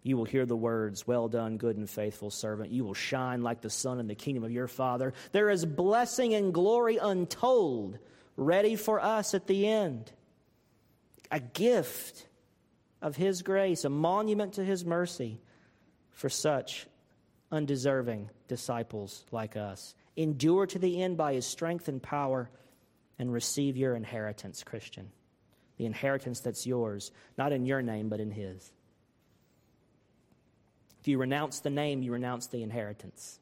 You 0.02 0.16
will 0.16 0.24
hear 0.24 0.46
the 0.46 0.56
words, 0.56 1.06
Well 1.06 1.28
done, 1.28 1.58
good 1.58 1.76
and 1.76 1.90
faithful 1.90 2.30
servant. 2.30 2.70
You 2.70 2.84
will 2.86 2.94
shine 2.94 3.42
like 3.42 3.60
the 3.60 3.68
sun 3.68 4.00
in 4.00 4.06
the 4.06 4.14
kingdom 4.14 4.44
of 4.44 4.50
your 4.50 4.66
Father. 4.66 5.12
There 5.32 5.50
is 5.50 5.66
blessing 5.66 6.32
and 6.32 6.54
glory 6.54 6.96
untold 6.96 7.98
ready 8.34 8.76
for 8.76 8.98
us 8.98 9.34
at 9.34 9.46
the 9.46 9.68
end. 9.68 10.10
A 11.30 11.38
gift 11.38 12.28
of 13.02 13.16
His 13.16 13.42
grace, 13.42 13.84
a 13.84 13.90
monument 13.90 14.54
to 14.54 14.64
His 14.64 14.84
mercy 14.84 15.40
for 16.12 16.28
such 16.28 16.86
undeserving 17.52 18.30
disciples 18.48 19.24
like 19.30 19.56
us. 19.56 19.94
Endure 20.16 20.66
to 20.66 20.78
the 20.78 21.02
end 21.02 21.16
by 21.16 21.34
his 21.34 21.46
strength 21.46 21.88
and 21.88 22.02
power 22.02 22.50
and 23.18 23.32
receive 23.32 23.76
your 23.76 23.94
inheritance, 23.94 24.64
Christian. 24.64 25.10
The 25.76 25.86
inheritance 25.86 26.40
that's 26.40 26.66
yours, 26.66 27.12
not 27.38 27.52
in 27.52 27.66
your 27.66 27.82
name, 27.82 28.08
but 28.08 28.20
in 28.20 28.30
his. 28.30 28.72
If 31.00 31.08
you 31.08 31.18
renounce 31.18 31.60
the 31.60 31.70
name, 31.70 32.02
you 32.02 32.12
renounce 32.12 32.46
the 32.46 32.62
inheritance. 32.62 33.38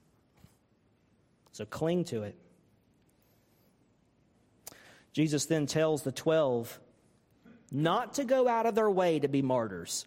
So 1.53 1.65
cling 1.65 2.05
to 2.07 2.23
it. 2.23 2.37
Jesus 5.13 5.47
then 5.47 5.67
tells 5.67 6.03
the 6.03 6.13
12 6.13 6.81
not 7.71 8.15
to 8.15 8.25
go 8.25 8.49
out 8.49 8.67
of 8.67 8.75
their 8.75 8.91
way 8.91 9.19
to 9.19 9.29
be 9.29 9.43
martyrs. 9.43 10.07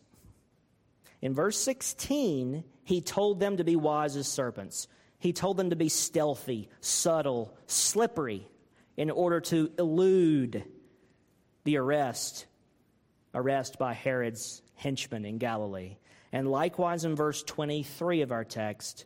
In 1.22 1.34
verse 1.34 1.58
16, 1.58 2.64
he 2.84 3.02
told 3.02 3.40
them 3.40 3.58
to 3.58 3.64
be 3.64 3.76
wise 3.76 4.16
as 4.16 4.28
serpents. 4.28 4.88
He 5.20 5.32
told 5.32 5.56
them 5.56 5.70
to 5.70 5.76
be 5.76 5.88
stealthy, 5.88 6.70
subtle, 6.82 7.58
slippery 7.66 8.46
in 8.98 9.10
order 9.10 9.40
to 9.40 9.72
elude 9.80 10.66
the 11.64 11.78
arrest, 11.78 12.46
arrest 13.34 13.80
by 13.80 13.94
Herod's 13.94 14.62
henchmen 14.76 15.24
in 15.24 15.38
Galilee. 15.38 15.96
And 16.34 16.50
likewise 16.50 17.06
in 17.06 17.16
verse 17.16 17.42
23 17.44 18.22
of 18.22 18.32
our 18.32 18.44
text, 18.44 19.06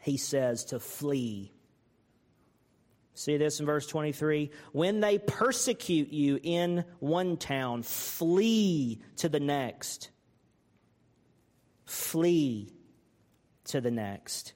he 0.00 0.16
says 0.16 0.66
to 0.66 0.80
flee. 0.80 1.52
See 3.18 3.36
this 3.36 3.58
in 3.58 3.66
verse 3.66 3.84
23? 3.88 4.52
When 4.70 5.00
they 5.00 5.18
persecute 5.18 6.10
you 6.12 6.38
in 6.40 6.84
one 7.00 7.36
town, 7.36 7.82
flee 7.82 9.00
to 9.16 9.28
the 9.28 9.40
next. 9.40 10.10
Flee 11.84 12.72
to 13.64 13.80
the 13.80 13.90
next. 13.90 14.52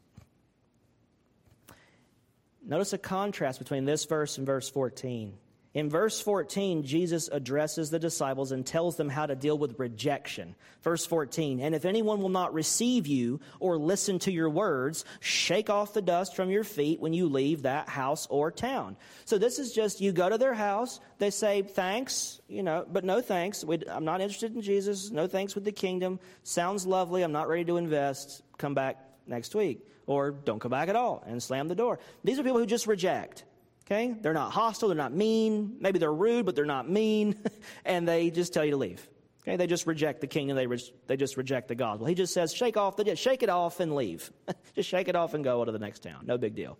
Notice 2.64 2.92
a 2.92 2.98
contrast 2.98 3.59
between 3.59 3.85
this 3.85 4.05
verse 4.05 4.38
and 4.38 4.46
verse 4.46 4.70
14. 4.70 5.35
In 5.75 5.89
verse 5.89 6.21
14, 6.21 6.83
Jesus 6.83 7.29
addresses 7.33 7.89
the 7.89 7.99
disciples 7.99 8.53
and 8.53 8.67
tells 8.67 8.97
them 8.97 9.09
how 9.09 9.25
to 9.25 9.35
deal 9.35 9.57
with 9.57 9.79
rejection. 9.79 10.55
Verse 10.83 11.07
14, 11.07 11.61
and 11.61 11.75
if 11.75 11.87
anyone 11.87 12.21
will 12.21 12.29
not 12.29 12.53
receive 12.53 13.07
you 13.07 13.41
or 13.59 13.79
listen 13.79 14.19
to 14.21 14.33
your 14.33 14.51
words, 14.51 15.07
shake 15.21 15.71
off 15.71 15.95
the 15.95 16.03
dust 16.03 16.37
from 16.37 16.51
your 16.51 16.65
feet 16.65 17.01
when 17.01 17.15
you 17.15 17.27
leave 17.27 17.63
that 17.63 17.89
house 17.89 18.27
or 18.29 18.51
town. 18.51 18.99
So 19.25 19.39
this 19.39 19.59
is 19.59 19.73
just 19.73 20.03
you 20.03 20.13
go 20.13 20.29
to 20.29 20.37
their 20.37 20.53
house, 20.53 21.01
they 21.19 21.31
say 21.31 21.63
thanks, 21.63 22.43
you 22.49 22.63
know, 22.63 22.85
but 22.87 23.05
no 23.05 23.23
thanks. 23.23 23.65
I'm 23.89 24.05
not 24.05 24.21
interested 24.21 24.55
in 24.55 24.61
Jesus. 24.61 25.11
No 25.11 25.27
thanks 25.27 25.55
with 25.55 25.65
the 25.65 25.73
kingdom. 25.73 26.21
Sounds 26.43 26.87
lovely. 26.87 27.23
I'm 27.23 27.33
not 27.33 27.49
ready 27.49 27.65
to 27.65 27.79
invest. 27.79 28.43
Come 28.59 28.75
back 28.75 28.99
next 29.27 29.55
week. 29.55 29.87
Or 30.07 30.33
don't 30.33 30.59
come 30.59 30.73
back 30.73 30.91
at 30.91 30.97
all 30.97 31.25
and 31.27 31.43
slam 31.43 31.69
the 31.69 31.75
door. 31.75 31.99
These 32.25 32.39
are 32.39 32.43
people 32.43 32.59
who 32.59 32.67
just 32.67 32.87
reject. 32.87 33.45
Okay? 33.93 34.15
They're 34.23 34.33
not 34.33 34.53
hostile, 34.53 34.89
they're 34.89 34.97
not 34.97 35.13
mean. 35.13 35.77
Maybe 35.79 35.99
they're 35.99 36.13
rude, 36.13 36.47
but 36.47 36.57
they're 36.57 36.65
not 36.65 36.89
mean. 36.89 37.37
and 37.85 38.09
they 38.09 38.31
just 38.31 38.55
tell 38.55 38.65
you 38.65 38.71
to 38.71 38.77
leave. 38.79 39.07
Okay? 39.43 39.57
They 39.57 39.67
just 39.67 39.87
reject 39.87 40.23
the 40.23 40.27
kingdom, 40.27 40.57
they, 40.57 40.67
re- 40.67 40.93
they 41.07 41.17
just 41.19 41.37
reject 41.37 41.69
the 41.69 41.75
gospel. 41.75 42.07
He 42.07 42.15
just 42.15 42.33
says, 42.33 42.55
shake 42.55 42.79
off 42.79 42.97
the 42.97 43.15
shake 43.17 43.43
it 43.43 43.51
off 43.51 43.81
and 43.81 43.95
leave. 43.95 44.33
just 44.75 44.89
shake 44.89 45.09
it 45.09 45.17
off 45.17 45.35
and 45.35 45.45
go 45.45 45.63
to 45.63 45.71
the 45.71 45.79
next 45.79 46.03
town. 46.03 46.25
No 46.25 46.39
big 46.39 46.55
deal. 46.55 46.79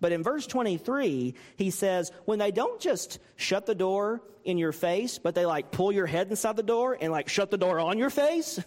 But 0.00 0.12
in 0.12 0.22
verse 0.22 0.46
23, 0.46 1.34
he 1.56 1.70
says, 1.70 2.12
when 2.26 2.38
they 2.38 2.50
don't 2.50 2.80
just 2.80 3.20
shut 3.36 3.64
the 3.64 3.74
door 3.74 4.22
in 4.44 4.58
your 4.58 4.72
face, 4.72 5.18
but 5.18 5.34
they 5.34 5.46
like 5.46 5.70
pull 5.70 5.92
your 5.92 6.06
head 6.06 6.28
inside 6.28 6.56
the 6.56 6.62
door 6.62 6.96
and 7.00 7.10
like 7.10 7.28
shut 7.28 7.50
the 7.50 7.58
door 7.58 7.80
on 7.80 7.96
your 7.98 8.10
face, 8.10 8.60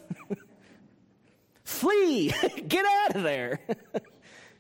flee, 1.64 2.34
get 2.68 2.86
out 2.86 3.16
of 3.16 3.24
there. 3.24 3.60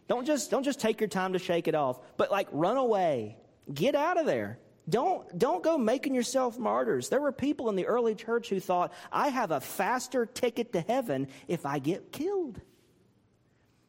Don't 0.07 0.25
just, 0.25 0.51
don't 0.51 0.63
just 0.63 0.79
take 0.79 0.99
your 0.99 1.07
time 1.07 1.33
to 1.33 1.39
shake 1.39 1.67
it 1.67 1.75
off, 1.75 1.99
but 2.17 2.31
like 2.31 2.47
run 2.51 2.77
away. 2.77 3.37
Get 3.73 3.95
out 3.95 4.19
of 4.19 4.25
there. 4.25 4.59
Don't, 4.89 5.39
don't 5.39 5.63
go 5.63 5.77
making 5.77 6.13
yourself 6.13 6.59
martyrs. 6.59 7.07
There 7.07 7.21
were 7.21 7.31
people 7.31 7.69
in 7.69 7.75
the 7.75 7.85
early 7.85 8.15
church 8.15 8.49
who 8.49 8.59
thought, 8.59 8.91
I 9.11 9.29
have 9.29 9.51
a 9.51 9.61
faster 9.61 10.25
ticket 10.25 10.73
to 10.73 10.81
heaven 10.81 11.27
if 11.47 11.65
I 11.65 11.79
get 11.79 12.11
killed. 12.11 12.59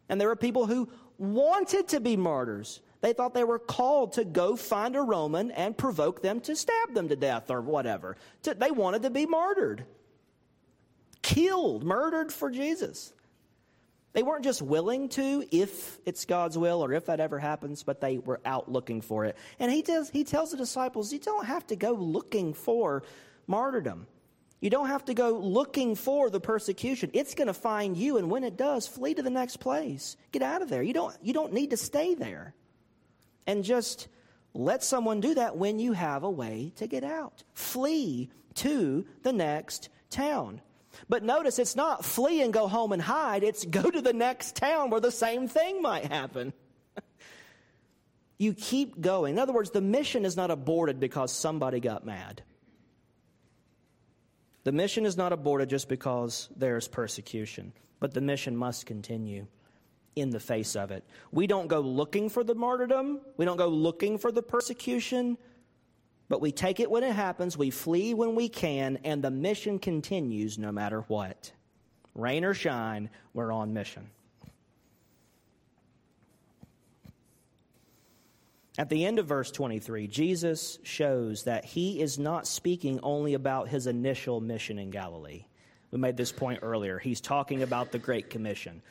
And 0.08 0.20
there 0.20 0.28
were 0.28 0.36
people 0.36 0.66
who 0.66 0.88
wanted 1.18 1.88
to 1.88 2.00
be 2.00 2.16
martyrs. 2.16 2.80
They 3.00 3.12
thought 3.12 3.34
they 3.34 3.44
were 3.44 3.58
called 3.58 4.12
to 4.14 4.24
go 4.24 4.54
find 4.54 4.94
a 4.94 5.02
Roman 5.02 5.50
and 5.50 5.76
provoke 5.76 6.22
them 6.22 6.40
to 6.42 6.54
stab 6.54 6.94
them 6.94 7.08
to 7.08 7.16
death 7.16 7.50
or 7.50 7.60
whatever. 7.60 8.16
They 8.42 8.70
wanted 8.70 9.02
to 9.02 9.10
be 9.10 9.26
martyred, 9.26 9.84
killed, 11.22 11.82
murdered 11.82 12.32
for 12.32 12.50
Jesus. 12.50 13.12
They 14.14 14.22
weren't 14.22 14.44
just 14.44 14.62
willing 14.62 15.08
to 15.10 15.44
if 15.50 15.98
it's 16.06 16.24
God's 16.24 16.56
will 16.56 16.84
or 16.84 16.92
if 16.92 17.06
that 17.06 17.18
ever 17.18 17.38
happens, 17.38 17.82
but 17.82 18.00
they 18.00 18.18
were 18.18 18.40
out 18.44 18.70
looking 18.70 19.00
for 19.00 19.24
it. 19.24 19.36
And 19.58 19.70
he, 19.70 19.82
does, 19.82 20.08
he 20.08 20.22
tells 20.22 20.52
the 20.52 20.56
disciples, 20.56 21.12
you 21.12 21.18
don't 21.18 21.46
have 21.46 21.66
to 21.66 21.76
go 21.76 21.92
looking 21.92 22.54
for 22.54 23.02
martyrdom. 23.48 24.06
You 24.60 24.70
don't 24.70 24.86
have 24.86 25.04
to 25.06 25.14
go 25.14 25.30
looking 25.30 25.96
for 25.96 26.30
the 26.30 26.40
persecution. 26.40 27.10
It's 27.12 27.34
going 27.34 27.48
to 27.48 27.54
find 27.54 27.96
you, 27.96 28.16
and 28.16 28.30
when 28.30 28.44
it 28.44 28.56
does, 28.56 28.86
flee 28.86 29.14
to 29.14 29.22
the 29.22 29.30
next 29.30 29.58
place. 29.58 30.16
Get 30.32 30.42
out 30.42 30.62
of 30.62 30.70
there. 30.70 30.82
You 30.82 30.94
don't, 30.94 31.14
you 31.20 31.34
don't 31.34 31.52
need 31.52 31.70
to 31.70 31.76
stay 31.76 32.14
there. 32.14 32.54
And 33.46 33.64
just 33.64 34.08
let 34.54 34.84
someone 34.84 35.20
do 35.20 35.34
that 35.34 35.56
when 35.56 35.80
you 35.80 35.92
have 35.92 36.22
a 36.22 36.30
way 36.30 36.72
to 36.76 36.86
get 36.86 37.02
out. 37.02 37.42
Flee 37.52 38.30
to 38.54 39.04
the 39.22 39.32
next 39.32 39.88
town. 40.08 40.60
But 41.08 41.22
notice 41.22 41.58
it's 41.58 41.76
not 41.76 42.04
flee 42.04 42.42
and 42.42 42.52
go 42.52 42.68
home 42.68 42.92
and 42.92 43.02
hide, 43.02 43.42
it's 43.42 43.64
go 43.64 43.90
to 43.90 44.00
the 44.00 44.12
next 44.12 44.56
town 44.56 44.90
where 44.90 45.00
the 45.00 45.10
same 45.10 45.48
thing 45.48 45.82
might 45.82 46.06
happen. 46.06 46.52
you 48.38 48.54
keep 48.54 49.00
going. 49.00 49.34
In 49.34 49.38
other 49.38 49.52
words, 49.52 49.70
the 49.70 49.80
mission 49.80 50.24
is 50.24 50.36
not 50.36 50.50
aborted 50.50 51.00
because 51.00 51.32
somebody 51.32 51.80
got 51.80 52.04
mad. 52.04 52.42
The 54.64 54.72
mission 54.72 55.04
is 55.04 55.16
not 55.16 55.32
aborted 55.32 55.68
just 55.68 55.88
because 55.88 56.48
there's 56.56 56.88
persecution, 56.88 57.72
but 58.00 58.14
the 58.14 58.22
mission 58.22 58.56
must 58.56 58.86
continue 58.86 59.46
in 60.16 60.30
the 60.30 60.40
face 60.40 60.74
of 60.74 60.90
it. 60.90 61.04
We 61.32 61.46
don't 61.46 61.66
go 61.66 61.80
looking 61.80 62.28
for 62.28 62.42
the 62.42 62.54
martyrdom, 62.54 63.20
we 63.36 63.44
don't 63.44 63.56
go 63.56 63.68
looking 63.68 64.18
for 64.18 64.32
the 64.32 64.42
persecution. 64.42 65.36
But 66.28 66.40
we 66.40 66.52
take 66.52 66.80
it 66.80 66.90
when 66.90 67.04
it 67.04 67.12
happens, 67.12 67.56
we 67.56 67.70
flee 67.70 68.14
when 68.14 68.34
we 68.34 68.48
can, 68.48 68.98
and 69.04 69.22
the 69.22 69.30
mission 69.30 69.78
continues 69.78 70.58
no 70.58 70.72
matter 70.72 71.02
what. 71.02 71.52
Rain 72.14 72.44
or 72.44 72.54
shine, 72.54 73.10
we're 73.34 73.52
on 73.52 73.74
mission. 73.74 74.08
At 78.76 78.88
the 78.88 79.04
end 79.04 79.18
of 79.18 79.26
verse 79.26 79.50
23, 79.52 80.08
Jesus 80.08 80.78
shows 80.82 81.44
that 81.44 81.64
he 81.64 82.00
is 82.00 82.18
not 82.18 82.46
speaking 82.46 82.98
only 83.02 83.34
about 83.34 83.68
his 83.68 83.86
initial 83.86 84.40
mission 84.40 84.78
in 84.78 84.90
Galilee. 84.90 85.44
We 85.92 85.98
made 85.98 86.16
this 86.16 86.32
point 86.32 86.60
earlier. 86.62 86.98
He's 86.98 87.20
talking 87.20 87.62
about 87.62 87.92
the 87.92 88.00
Great 88.00 88.30
Commission. 88.30 88.82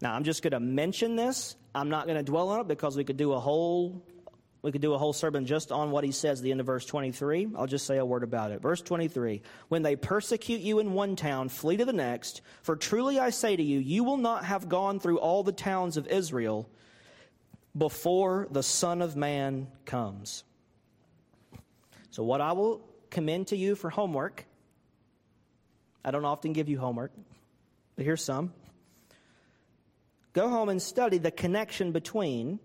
Now, 0.00 0.14
I'm 0.14 0.24
just 0.24 0.42
going 0.42 0.52
to 0.52 0.60
mention 0.60 1.14
this. 1.14 1.56
I'm 1.74 1.90
not 1.90 2.06
going 2.06 2.16
to 2.16 2.22
dwell 2.22 2.48
on 2.48 2.60
it 2.60 2.68
because 2.68 2.96
we 2.96 3.04
could 3.04 3.18
do 3.18 3.32
a 3.34 3.40
whole 3.40 4.02
we 4.62 4.72
could 4.72 4.80
do 4.80 4.94
a 4.94 4.98
whole 4.98 5.12
sermon 5.12 5.44
just 5.44 5.72
on 5.72 5.90
what 5.90 6.04
he 6.04 6.12
says 6.12 6.40
at 6.40 6.44
the 6.44 6.52
end 6.52 6.60
of 6.60 6.66
verse 6.66 6.86
23. 6.86 7.48
I'll 7.56 7.66
just 7.66 7.86
say 7.86 7.98
a 7.98 8.06
word 8.06 8.22
about 8.22 8.52
it. 8.52 8.62
Verse 8.62 8.80
23 8.80 9.42
When 9.68 9.82
they 9.82 9.96
persecute 9.96 10.60
you 10.60 10.78
in 10.78 10.92
one 10.92 11.16
town, 11.16 11.48
flee 11.48 11.76
to 11.76 11.84
the 11.84 11.92
next. 11.92 12.42
For 12.62 12.76
truly 12.76 13.18
I 13.18 13.30
say 13.30 13.56
to 13.56 13.62
you, 13.62 13.80
you 13.80 14.04
will 14.04 14.16
not 14.16 14.44
have 14.44 14.68
gone 14.68 15.00
through 15.00 15.18
all 15.18 15.42
the 15.42 15.52
towns 15.52 15.96
of 15.96 16.06
Israel 16.06 16.68
before 17.76 18.46
the 18.50 18.62
Son 18.62 19.02
of 19.02 19.16
Man 19.16 19.66
comes. 19.84 20.44
So, 22.10 22.22
what 22.22 22.40
I 22.40 22.52
will 22.52 22.82
commend 23.10 23.48
to 23.48 23.56
you 23.56 23.74
for 23.74 23.90
homework 23.90 24.46
I 26.04 26.10
don't 26.10 26.24
often 26.24 26.52
give 26.52 26.68
you 26.68 26.78
homework, 26.78 27.12
but 27.94 28.04
here's 28.04 28.24
some. 28.24 28.52
Go 30.32 30.48
home 30.48 30.68
and 30.68 30.80
study 30.80 31.18
the 31.18 31.30
connection 31.30 31.92
between 31.92 32.58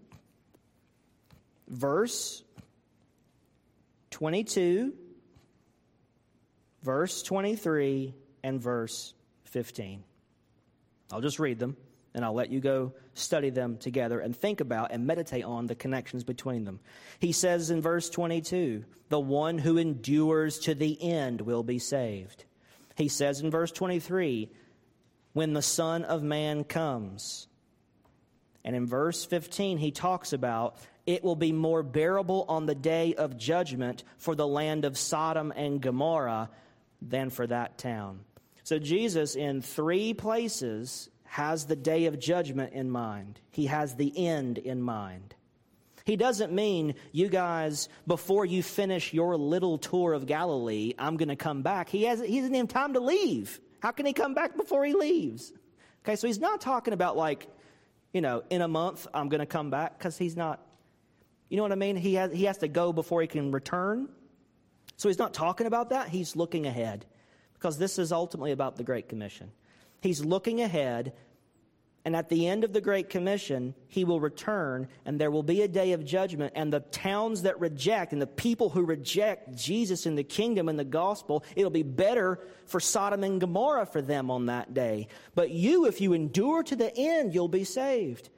verse 1.67 2.43
22, 4.11 4.93
verse 6.83 7.23
23, 7.23 8.13
and 8.43 8.61
verse 8.61 9.13
15. 9.45 10.03
I'll 11.11 11.21
just 11.21 11.39
read 11.39 11.59
them 11.59 11.77
and 12.13 12.25
I'll 12.25 12.33
let 12.33 12.49
you 12.49 12.59
go 12.59 12.93
study 13.13 13.49
them 13.49 13.77
together 13.77 14.19
and 14.19 14.35
think 14.35 14.59
about 14.59 14.91
and 14.91 15.05
meditate 15.05 15.43
on 15.43 15.67
the 15.67 15.75
connections 15.75 16.23
between 16.23 16.65
them. 16.65 16.79
He 17.19 17.31
says 17.31 17.69
in 17.69 17.81
verse 17.81 18.09
22, 18.09 18.83
the 19.09 19.19
one 19.19 19.57
who 19.57 19.77
endures 19.77 20.59
to 20.59 20.73
the 20.73 21.01
end 21.01 21.41
will 21.41 21.63
be 21.63 21.79
saved. 21.79 22.45
He 22.95 23.07
says 23.07 23.41
in 23.41 23.51
verse 23.51 23.71
23, 23.71 24.49
when 25.33 25.53
the 25.53 25.61
Son 25.61 26.03
of 26.03 26.23
Man 26.23 26.63
comes. 26.63 27.47
And 28.65 28.75
in 28.75 28.87
verse 28.87 29.23
15, 29.23 29.77
he 29.77 29.91
talks 29.91 30.33
about 30.33 30.77
it 31.07 31.23
will 31.23 31.35
be 31.35 31.53
more 31.53 31.81
bearable 31.81 32.45
on 32.47 32.65
the 32.65 32.75
day 32.75 33.15
of 33.15 33.37
judgment 33.37 34.03
for 34.17 34.35
the 34.35 34.45
land 34.45 34.85
of 34.85 34.97
Sodom 34.97 35.51
and 35.55 35.81
Gomorrah 35.81 36.49
than 37.01 37.29
for 37.29 37.47
that 37.47 37.77
town. 37.77 38.19
So, 38.63 38.77
Jesus, 38.77 39.35
in 39.35 39.61
three 39.61 40.13
places, 40.13 41.09
has 41.23 41.65
the 41.65 41.75
day 41.75 42.05
of 42.05 42.19
judgment 42.19 42.73
in 42.73 42.91
mind, 42.91 43.39
he 43.49 43.67
has 43.67 43.95
the 43.95 44.27
end 44.27 44.57
in 44.57 44.81
mind. 44.81 45.33
He 46.03 46.15
doesn't 46.15 46.53
mean, 46.53 46.95
you 47.11 47.27
guys, 47.27 47.89
before 48.05 48.45
you 48.45 48.63
finish 48.63 49.13
your 49.13 49.35
little 49.35 49.77
tour 49.77 50.13
of 50.13 50.25
Galilee, 50.25 50.93
I'm 50.97 51.17
going 51.17 51.27
to 51.27 51.35
come 51.35 51.63
back. 51.63 51.89
He, 51.89 52.03
has, 52.03 52.21
he 52.21 52.39
doesn't 52.39 52.55
even 52.55 52.67
time 52.67 52.93
to 52.93 53.01
leave. 53.01 53.59
How 53.81 53.91
can 53.91 54.05
he 54.05 54.13
come 54.13 54.33
back 54.33 54.55
before 54.55 54.85
he 54.85 54.93
leaves? 54.93 55.51
Okay, 56.03 56.15
so 56.15 56.27
he's 56.27 56.39
not 56.39 56.61
talking 56.61 56.93
about 56.93 57.17
like, 57.17 57.47
you 58.13 58.21
know, 58.21 58.41
in 58.49 58.61
a 58.61 58.69
month 58.69 59.05
I'm 59.13 59.27
going 59.27 59.41
to 59.41 59.45
come 59.45 59.69
back 59.69 59.97
because 59.97 60.17
he's 60.17 60.37
not, 60.37 60.65
you 61.49 61.57
know 61.57 61.63
what 61.63 61.71
I 61.71 61.75
mean? 61.75 61.95
He 61.95 62.15
has, 62.15 62.31
he 62.31 62.45
has 62.45 62.57
to 62.59 62.67
go 62.67 62.91
before 62.91 63.21
he 63.21 63.27
can 63.27 63.51
return. 63.51 64.09
So 64.97 65.09
he's 65.09 65.19
not 65.19 65.33
talking 65.33 65.67
about 65.67 65.89
that. 65.89 66.09
He's 66.09 66.35
looking 66.35 66.65
ahead 66.65 67.05
because 67.53 67.77
this 67.77 67.99
is 67.99 68.11
ultimately 68.11 68.51
about 68.51 68.75
the 68.75 68.83
Great 68.83 69.07
Commission. 69.07 69.51
He's 70.01 70.23
looking 70.23 70.61
ahead, 70.61 71.13
and 72.05 72.15
at 72.15 72.29
the 72.29 72.47
end 72.47 72.63
of 72.63 72.73
the 72.73 72.81
Great 72.81 73.09
Commission, 73.09 73.73
he 73.87 74.05
will 74.05 74.19
return, 74.19 74.87
and 75.05 75.19
there 75.19 75.31
will 75.31 75.43
be 75.43 75.61
a 75.61 75.67
day 75.67 75.93
of 75.93 76.05
judgment. 76.05 76.53
And 76.55 76.71
the 76.71 76.79
towns 76.79 77.43
that 77.43 77.59
reject, 77.59 78.13
and 78.13 78.21
the 78.21 78.27
people 78.27 78.69
who 78.69 78.83
reject 78.83 79.55
Jesus 79.55 80.05
in 80.05 80.15
the 80.15 80.23
kingdom 80.23 80.69
and 80.69 80.77
the 80.77 80.85
gospel, 80.85 81.43
it'll 81.55 81.71
be 81.71 81.83
better 81.83 82.39
for 82.65 82.79
Sodom 82.79 83.23
and 83.23 83.41
Gomorrah 83.41 83.85
for 83.85 84.01
them 84.01 84.29
on 84.29 84.47
that 84.47 84.73
day. 84.73 85.07
But 85.35 85.51
you, 85.51 85.85
if 85.85 85.99
you 86.01 86.13
endure 86.13 86.63
to 86.63 86.75
the 86.75 86.95
end, 86.95 87.33
you'll 87.33 87.47
be 87.47 87.63
saved. 87.63 88.29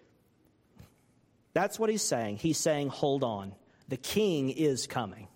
That's 1.60 1.78
what 1.78 1.90
he's 1.90 2.02
saying. 2.02 2.38
He's 2.38 2.58
saying, 2.58 2.88
hold 2.88 3.22
on. 3.22 3.52
The 3.90 3.98
king 3.98 4.50
is 4.50 4.88
coming. 4.88 5.28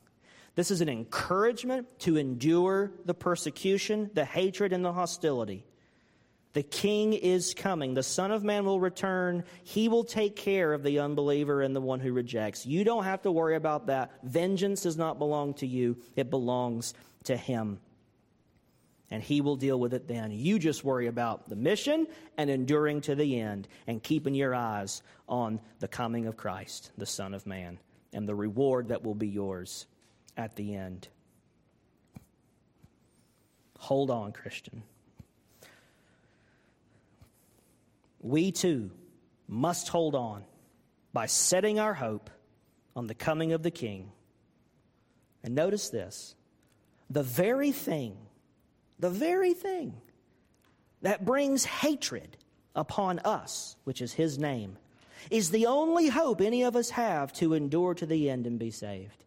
This 0.56 0.72
is 0.72 0.80
an 0.80 0.88
encouragement 0.88 2.00
to 2.00 2.16
endure 2.16 2.94
the 3.04 3.14
persecution, 3.14 4.10
the 4.14 4.24
hatred, 4.24 4.72
and 4.72 4.86
the 4.86 4.94
hostility. 4.94 5.66
The 6.54 6.64
king 6.64 7.12
is 7.12 7.54
coming. 7.54 7.94
The 7.94 8.04
Son 8.04 8.32
of 8.32 8.42
Man 8.42 8.64
will 8.64 8.80
return. 8.80 9.44
He 9.66 9.90
will 9.90 10.06
take 10.06 10.38
care 10.38 10.72
of 10.72 10.82
the 10.82 11.00
unbeliever 11.00 11.62
and 11.62 11.76
the 11.76 11.82
one 11.82 12.00
who 12.00 12.14
rejects. 12.14 12.66
You 12.66 12.86
don't 12.86 13.04
have 13.04 13.24
to 13.24 13.32
worry 13.32 13.58
about 13.58 13.88
that. 13.88 14.12
Vengeance 14.24 14.84
does 14.84 14.96
not 14.96 15.20
belong 15.20 15.56
to 15.56 15.68
you, 15.68 15.98
it 16.16 16.30
belongs 16.30 16.94
to 17.26 17.36
him. 17.36 17.82
And 19.14 19.22
he 19.22 19.42
will 19.42 19.56
deal 19.56 19.80
with 19.80 19.94
it 19.94 20.08
then. 20.08 20.32
You 20.32 20.58
just 20.58 20.84
worry 20.84 21.06
about 21.06 21.48
the 21.48 21.56
mission 21.56 22.08
and 22.36 22.50
enduring 22.50 23.02
to 23.02 23.14
the 23.14 23.40
end 23.40 23.68
and 23.86 24.02
keeping 24.02 24.34
your 24.34 24.56
eyes 24.56 25.04
on 25.30 25.62
the 25.80 25.88
coming 25.88 26.26
of 26.26 26.36
Christ, 26.36 26.90
the 26.98 27.06
Son 27.06 27.34
of 27.34 27.46
Man, 27.46 27.78
and 28.12 28.28
the 28.28 28.34
reward 28.34 28.88
that 28.88 29.04
will 29.04 29.14
be 29.14 29.28
yours 29.28 29.86
at 30.36 30.56
the 30.56 30.76
end. 30.76 31.08
Hold 33.78 34.10
on, 34.10 34.32
Christian. 34.32 34.84
we 38.24 38.52
too 38.52 38.90
must 39.48 39.90
hold 39.90 40.16
on 40.16 40.44
by 41.12 41.28
setting 41.28 41.78
our 41.78 41.94
hope 41.94 42.32
on 42.96 43.06
the 43.06 43.14
coming 43.14 43.52
of 43.52 43.62
the 43.62 43.70
King. 43.70 44.12
And 45.44 45.54
notice 45.54 45.90
this 45.90 46.34
the 47.10 47.22
very 47.22 47.72
thing, 47.72 48.18
the 49.04 49.10
very 49.10 49.54
thing 49.54 49.94
that 51.02 51.26
brings 51.26 51.66
hatred 51.66 52.38
upon 52.74 53.20
us, 53.20 53.76
which 53.84 54.02
is 54.02 54.14
his 54.14 54.40
name, 54.40 54.78
is 55.30 55.50
the 55.50 55.66
only 55.66 56.08
hope 56.08 56.40
any 56.40 56.64
of 56.64 56.78
us 56.78 56.90
have 56.92 57.34
to 57.34 57.54
endure 57.54 57.94
to 57.96 58.06
the 58.06 58.30
end 58.30 58.48
and 58.48 58.58
be 58.58 58.72
saved. 58.72 59.26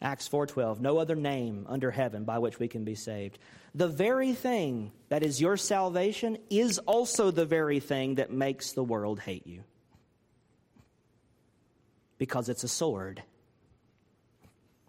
Acts 0.00 0.26
4:12 0.26 0.80
no 0.80 0.96
other 0.96 1.14
name 1.14 1.66
under 1.68 1.90
heaven 1.90 2.24
by 2.24 2.38
which 2.38 2.58
we 2.58 2.66
can 2.66 2.84
be 2.84 2.94
saved. 2.94 3.38
The 3.74 3.88
very 3.88 4.32
thing 4.32 4.90
that 5.10 5.22
is 5.22 5.38
your 5.38 5.58
salvation 5.58 6.38
is 6.48 6.78
also 6.78 7.30
the 7.30 7.44
very 7.44 7.80
thing 7.80 8.14
that 8.14 8.30
makes 8.30 8.72
the 8.72 8.84
world 8.84 9.20
hate 9.20 9.46
you. 9.46 9.64
Because 12.16 12.48
it's 12.48 12.64
a 12.64 12.68
sword. 12.68 13.22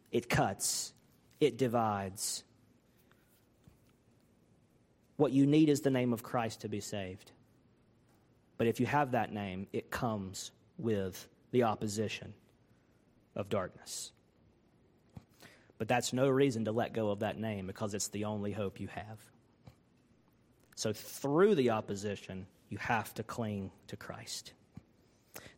It 0.10 0.30
cuts, 0.30 0.93
it 1.41 1.58
divides. 1.58 2.45
What 5.17 5.32
you 5.32 5.45
need 5.45 5.69
is 5.69 5.82
the 5.82 5.89
name 5.89 6.13
of 6.13 6.23
Christ 6.23 6.62
to 6.62 6.69
be 6.69 6.80
saved. 6.80 7.32
But 8.58 8.67
if 8.67 8.80
you 8.80 8.86
have 8.86 9.12
that 9.12 9.32
name, 9.32 9.67
it 9.73 9.91
comes 9.91 10.51
with 10.77 11.27
the 11.51 11.63
opposition 11.63 12.34
of 13.36 13.49
darkness. 13.49 14.12
But 15.77 15.88
that's 15.88 16.13
no 16.13 16.27
reason 16.27 16.65
to 16.65 16.71
let 16.71 16.93
go 16.93 17.10
of 17.10 17.19
that 17.19 17.39
name 17.39 17.67
because 17.67 17.93
it's 17.93 18.08
the 18.08 18.25
only 18.25 18.51
hope 18.51 18.80
you 18.80 18.88
have. 18.88 19.19
So, 20.75 20.93
through 20.93 21.56
the 21.56 21.71
opposition, 21.71 22.47
you 22.69 22.77
have 22.77 23.13
to 23.15 23.23
cling 23.23 23.71
to 23.88 23.95
Christ. 23.95 24.53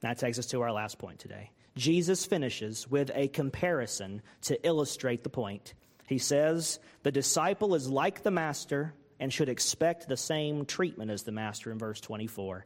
That 0.02 0.18
takes 0.18 0.40
us 0.40 0.48
to 0.48 0.62
our 0.62 0.72
last 0.72 0.98
point 0.98 1.20
today. 1.20 1.52
Jesus 1.76 2.26
finishes 2.26 2.90
with 2.90 3.12
a 3.14 3.28
comparison 3.30 4.22
to 4.44 4.66
illustrate 4.66 5.24
the 5.24 5.30
point. 5.30 5.74
He 6.08 6.18
says, 6.18 6.80
The 7.04 7.12
disciple 7.12 7.76
is 7.76 7.90
like 7.90 8.24
the 8.24 8.32
master 8.32 8.94
and 9.20 9.32
should 9.32 9.50
expect 9.50 10.08
the 10.08 10.18
same 10.18 10.66
treatment 10.66 11.12
as 11.12 11.24
the 11.24 11.32
master 11.32 11.72
in 11.72 11.78
verse 11.78 12.00
24. 12.02 12.66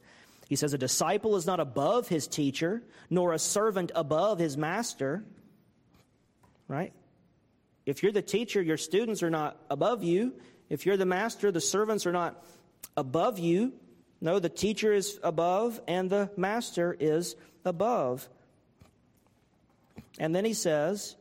He 0.49 0.55
says, 0.55 0.73
A 0.73 0.77
disciple 0.77 1.35
is 1.35 1.45
not 1.45 1.59
above 1.59 2.07
his 2.07 2.27
teacher, 2.27 2.83
nor 3.09 3.33
a 3.33 3.39
servant 3.39 3.91
above 3.95 4.39
his 4.39 4.57
master. 4.57 5.23
Right? 6.67 6.93
If 7.85 8.03
you're 8.03 8.11
the 8.11 8.21
teacher, 8.21 8.61
your 8.61 8.77
students 8.77 9.23
are 9.23 9.29
not 9.29 9.57
above 9.69 10.03
you. 10.03 10.33
If 10.69 10.85
you're 10.85 10.97
the 10.97 11.05
master, 11.05 11.51
the 11.51 11.61
servants 11.61 12.05
are 12.05 12.11
not 12.11 12.43
above 12.95 13.39
you. 13.39 13.73
No, 14.21 14.39
the 14.39 14.49
teacher 14.49 14.93
is 14.93 15.19
above 15.21 15.81
and 15.87 16.09
the 16.09 16.29
master 16.37 16.95
is 16.97 17.35
above. 17.65 18.29
And 20.17 20.33
then 20.33 20.45
he 20.45 20.53
says 20.53 21.15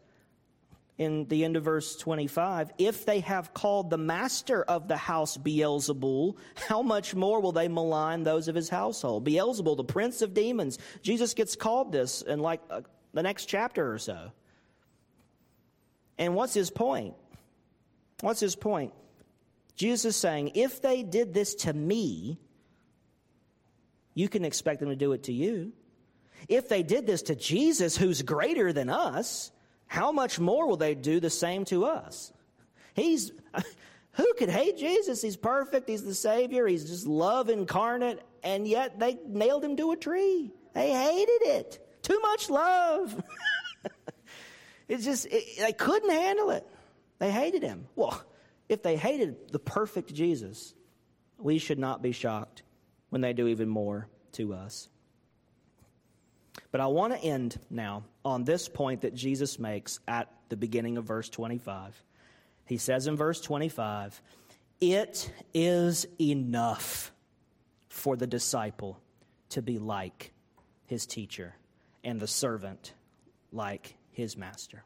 in 0.98 1.26
the 1.28 1.44
end 1.44 1.56
of 1.56 1.64
verse 1.64 1.96
25 1.96 2.72
if 2.78 3.06
they 3.06 3.20
have 3.20 3.54
called 3.54 3.90
the 3.90 3.98
master 3.98 4.62
of 4.62 4.88
the 4.88 4.96
house 4.96 5.36
Beelzebul, 5.36 6.36
how 6.68 6.82
much 6.82 7.14
more 7.14 7.40
will 7.40 7.52
they 7.52 7.68
malign 7.68 8.22
those 8.22 8.48
of 8.48 8.54
his 8.54 8.68
household? 8.68 9.26
Beelzebul, 9.26 9.76
the 9.76 9.84
prince 9.84 10.22
of 10.22 10.34
demons. 10.34 10.78
Jesus 11.02 11.34
gets 11.34 11.56
called 11.56 11.92
this 11.92 12.22
in 12.22 12.40
like 12.40 12.60
uh, 12.70 12.82
the 13.12 13.22
next 13.22 13.46
chapter 13.46 13.92
or 13.92 13.98
so. 13.98 14.32
And 16.18 16.34
what's 16.34 16.54
his 16.54 16.70
point? 16.70 17.14
What's 18.20 18.40
his 18.40 18.54
point? 18.54 18.92
Jesus 19.76 20.04
is 20.04 20.16
saying, 20.16 20.52
if 20.54 20.82
they 20.82 21.02
did 21.02 21.32
this 21.32 21.54
to 21.56 21.72
me, 21.72 22.38
you 24.14 24.28
can 24.28 24.44
expect 24.44 24.80
them 24.80 24.90
to 24.90 24.96
do 24.96 25.12
it 25.12 25.24
to 25.24 25.32
you. 25.32 25.72
If 26.48 26.68
they 26.68 26.82
did 26.82 27.06
this 27.06 27.22
to 27.22 27.34
Jesus, 27.34 27.96
who's 27.96 28.22
greater 28.22 28.72
than 28.72 28.90
us, 28.90 29.51
how 29.92 30.10
much 30.10 30.40
more 30.40 30.66
will 30.66 30.78
they 30.78 30.94
do 30.94 31.20
the 31.20 31.28
same 31.28 31.66
to 31.66 31.84
us? 31.84 32.32
He's, 32.94 33.30
who 34.12 34.34
could 34.38 34.48
hate 34.48 34.78
Jesus? 34.78 35.20
He's 35.20 35.36
perfect, 35.36 35.86
he's 35.86 36.02
the 36.02 36.14
Savior, 36.14 36.66
he's 36.66 36.88
just 36.88 37.06
love 37.06 37.50
incarnate, 37.50 38.22
and 38.42 38.66
yet 38.66 38.98
they 38.98 39.18
nailed 39.26 39.62
him 39.62 39.76
to 39.76 39.92
a 39.92 39.96
tree. 39.98 40.50
They 40.72 40.90
hated 40.92 41.42
it. 41.42 41.86
Too 42.02 42.18
much 42.20 42.48
love. 42.48 43.22
It's 44.88 45.04
just, 45.04 45.26
it, 45.30 45.44
they 45.58 45.72
couldn't 45.72 46.10
handle 46.10 46.50
it. 46.50 46.66
They 47.18 47.30
hated 47.30 47.62
him. 47.62 47.86
Well, 47.96 48.22
if 48.68 48.82
they 48.82 48.96
hated 48.96 49.50
the 49.50 49.58
perfect 49.58 50.12
Jesus, 50.12 50.74
we 51.38 51.56
should 51.56 51.78
not 51.78 52.02
be 52.02 52.12
shocked 52.12 52.62
when 53.08 53.22
they 53.22 53.32
do 53.32 53.46
even 53.46 53.70
more 53.70 54.08
to 54.32 54.52
us. 54.52 54.90
But 56.70 56.82
I 56.82 56.88
want 56.88 57.14
to 57.14 57.18
end 57.18 57.58
now 57.70 58.04
on 58.24 58.44
this 58.44 58.68
point 58.68 59.02
that 59.02 59.14
Jesus 59.14 59.58
makes 59.58 60.00
at 60.06 60.28
the 60.48 60.56
beginning 60.56 60.96
of 60.96 61.04
verse 61.04 61.28
25. 61.28 62.02
He 62.66 62.76
says 62.76 63.06
in 63.06 63.16
verse 63.16 63.40
25, 63.40 64.20
It 64.80 65.32
is 65.52 66.06
enough 66.20 67.12
for 67.88 68.16
the 68.16 68.26
disciple 68.26 69.00
to 69.50 69.62
be 69.62 69.78
like 69.78 70.32
his 70.86 71.06
teacher 71.06 71.54
and 72.04 72.20
the 72.20 72.26
servant 72.26 72.94
like 73.52 73.96
his 74.10 74.36
master. 74.36 74.84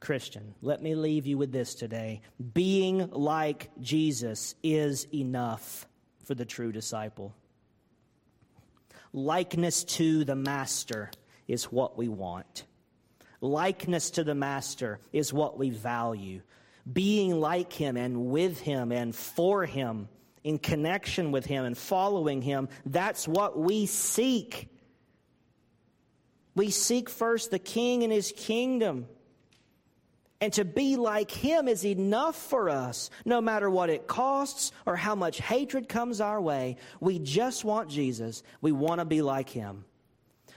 Christian, 0.00 0.54
let 0.62 0.80
me 0.80 0.94
leave 0.94 1.26
you 1.26 1.36
with 1.36 1.52
this 1.52 1.74
today. 1.74 2.22
Being 2.54 3.10
like 3.10 3.70
Jesus 3.80 4.54
is 4.62 5.06
enough 5.12 5.86
for 6.24 6.34
the 6.34 6.44
true 6.44 6.72
disciple. 6.72 7.34
Likeness 9.12 9.84
to 9.84 10.24
the 10.24 10.36
Master 10.36 11.10
is 11.48 11.64
what 11.64 11.98
we 11.98 12.06
want. 12.08 12.64
Likeness 13.40 14.10
to 14.12 14.24
the 14.24 14.34
Master 14.34 15.00
is 15.12 15.32
what 15.32 15.58
we 15.58 15.70
value. 15.70 16.42
Being 16.90 17.40
like 17.40 17.72
Him 17.72 17.96
and 17.96 18.26
with 18.26 18.60
Him 18.60 18.92
and 18.92 19.14
for 19.14 19.64
Him, 19.64 20.08
in 20.44 20.58
connection 20.58 21.32
with 21.32 21.46
Him 21.46 21.64
and 21.64 21.76
following 21.76 22.42
Him, 22.42 22.68
that's 22.86 23.26
what 23.26 23.58
we 23.58 23.86
seek. 23.86 24.68
We 26.54 26.70
seek 26.70 27.08
first 27.08 27.50
the 27.50 27.58
King 27.58 28.04
and 28.04 28.12
His 28.12 28.32
kingdom. 28.36 29.06
And 30.40 30.52
to 30.52 30.64
be 30.64 30.96
like 30.96 31.30
him 31.32 31.66
is 31.66 31.84
enough 31.84 32.36
for 32.36 32.70
us, 32.70 33.10
no 33.24 33.40
matter 33.40 33.68
what 33.68 33.90
it 33.90 34.06
costs 34.06 34.70
or 34.86 34.94
how 34.94 35.16
much 35.16 35.40
hatred 35.40 35.88
comes 35.88 36.20
our 36.20 36.40
way. 36.40 36.76
We 37.00 37.18
just 37.18 37.64
want 37.64 37.90
Jesus. 37.90 38.44
We 38.60 38.70
want 38.70 39.00
to 39.00 39.04
be 39.04 39.20
like 39.20 39.48
him. 39.48 39.84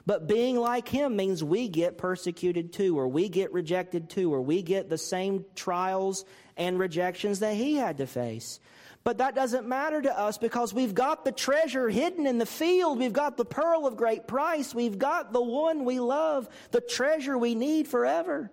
But 0.06 0.28
being 0.28 0.58
like 0.58 0.88
him 0.88 1.16
means 1.16 1.44
we 1.44 1.68
get 1.68 1.98
persecuted 1.98 2.74
too, 2.74 2.98
or 2.98 3.08
we 3.08 3.30
get 3.30 3.54
rejected 3.54 4.10
too, 4.10 4.34
or 4.34 4.42
we 4.42 4.62
get 4.62 4.90
the 4.90 4.98
same 4.98 5.46
trials 5.56 6.26
and 6.58 6.80
rejections 6.80 7.40
that 7.40 7.56
he 7.56 7.76
had 7.76 7.98
to 7.98 8.08
face. 8.08 8.60
But 9.04 9.18
that 9.18 9.34
doesn't 9.34 9.68
matter 9.68 10.02
to 10.02 10.20
us 10.20 10.38
because 10.38 10.74
we've 10.74 10.94
got 10.94 11.26
the 11.26 11.32
treasure 11.32 11.90
hidden 11.90 12.28
in 12.28 12.38
the 12.38 12.46
field. 12.46 13.00
We've 13.00 13.14
got 13.14 13.36
the 13.36 13.46
pearl 13.46 13.88
of 13.88 13.98
great 13.98 14.28
price. 14.28 14.76
We've 14.76 15.00
got 15.00 15.34
the 15.34 15.42
one 15.42 15.86
we 15.86 16.00
love, 16.00 16.48
the 16.70 16.82
treasure 16.82 17.38
we 17.38 17.56
need 17.56 17.88
forever. 17.88 18.52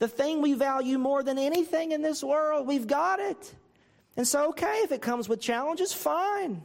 The 0.00 0.08
thing 0.08 0.42
we 0.42 0.54
value 0.54 0.98
more 0.98 1.22
than 1.22 1.38
anything 1.38 1.92
in 1.92 2.02
this 2.02 2.24
world, 2.24 2.66
we've 2.66 2.88
got 2.88 3.20
it. 3.20 3.54
And 4.16 4.26
so, 4.26 4.48
okay, 4.50 4.80
if 4.82 4.90
it 4.90 5.00
comes 5.00 5.28
with 5.28 5.40
challenges, 5.40 5.92
fine. 5.92 6.62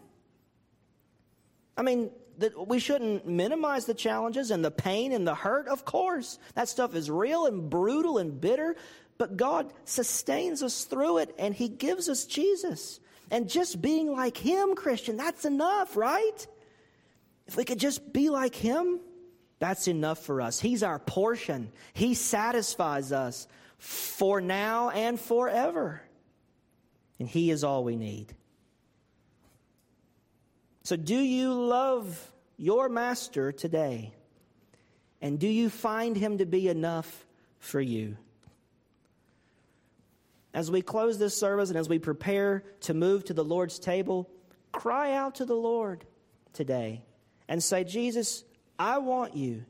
I 1.78 1.84
mean, 1.84 2.10
we 2.58 2.80
shouldn't 2.80 3.28
minimize 3.28 3.86
the 3.86 3.94
challenges 3.94 4.52
and 4.52 4.64
the 4.64 4.72
pain 4.72 5.12
and 5.12 5.28
the 5.28 5.36
hurt, 5.36 5.68
of 5.68 5.86
course. 5.86 6.40
That 6.56 6.70
stuff 6.70 6.96
is 6.96 7.10
real 7.10 7.46
and 7.46 7.70
brutal 7.70 8.18
and 8.18 8.40
bitter, 8.40 8.76
but 9.18 9.38
God 9.38 9.74
sustains 9.86 10.64
us 10.64 10.86
through 10.86 11.20
it 11.20 11.36
and 11.38 11.54
He 11.54 11.68
gives 11.68 12.10
us 12.10 12.26
Jesus. 12.26 13.00
And 13.32 13.50
just 13.50 13.82
being 13.82 14.12
like 14.12 14.38
Him, 14.38 14.76
Christian, 14.76 15.18
that's 15.18 15.46
enough, 15.46 15.96
right? 15.96 16.48
If 17.48 17.58
we 17.58 17.66
could 17.66 17.80
just 17.80 18.14
be 18.14 18.30
like 18.30 18.56
Him, 18.56 19.00
that's 19.60 19.88
enough 19.88 20.20
for 20.20 20.42
us. 20.42 20.60
He's 20.60 20.84
our 20.84 21.00
portion. 21.00 21.72
He 21.94 22.14
satisfies 22.14 23.12
us 23.12 23.48
for 23.78 24.40
now 24.42 24.90
and 24.90 25.20
forever. 25.20 26.02
And 27.20 27.28
He 27.28 27.52
is 27.52 27.64
all 27.64 27.84
we 27.84 27.98
need. 27.98 28.34
So, 30.84 30.96
do 30.96 31.16
you 31.16 31.54
love 31.54 32.32
your 32.58 32.90
master 32.90 33.52
today? 33.52 34.14
And 35.22 35.40
do 35.40 35.48
you 35.48 35.70
find 35.70 36.16
him 36.16 36.38
to 36.38 36.46
be 36.46 36.70
enough 36.70 37.26
for 37.60 37.82
you? 37.82 38.18
As 40.54 40.72
we 40.72 40.82
close 40.82 41.20
this 41.20 41.38
service 41.38 41.70
and 41.70 41.78
as 41.78 41.90
we 41.90 42.00
prepare 42.00 42.64
to 42.82 42.94
move 42.94 43.26
to 43.26 43.34
the 43.34 43.44
Lord's 43.44 43.80
table, 43.80 44.30
cry 44.72 45.14
out 45.14 45.36
to 45.36 45.46
the 45.46 45.56
Lord 45.56 46.06
today 46.54 47.04
and 47.48 47.64
say, 47.64 47.84
Jesus, 47.84 48.44
I 48.78 48.98
want 49.00 49.36
you. 49.36 49.66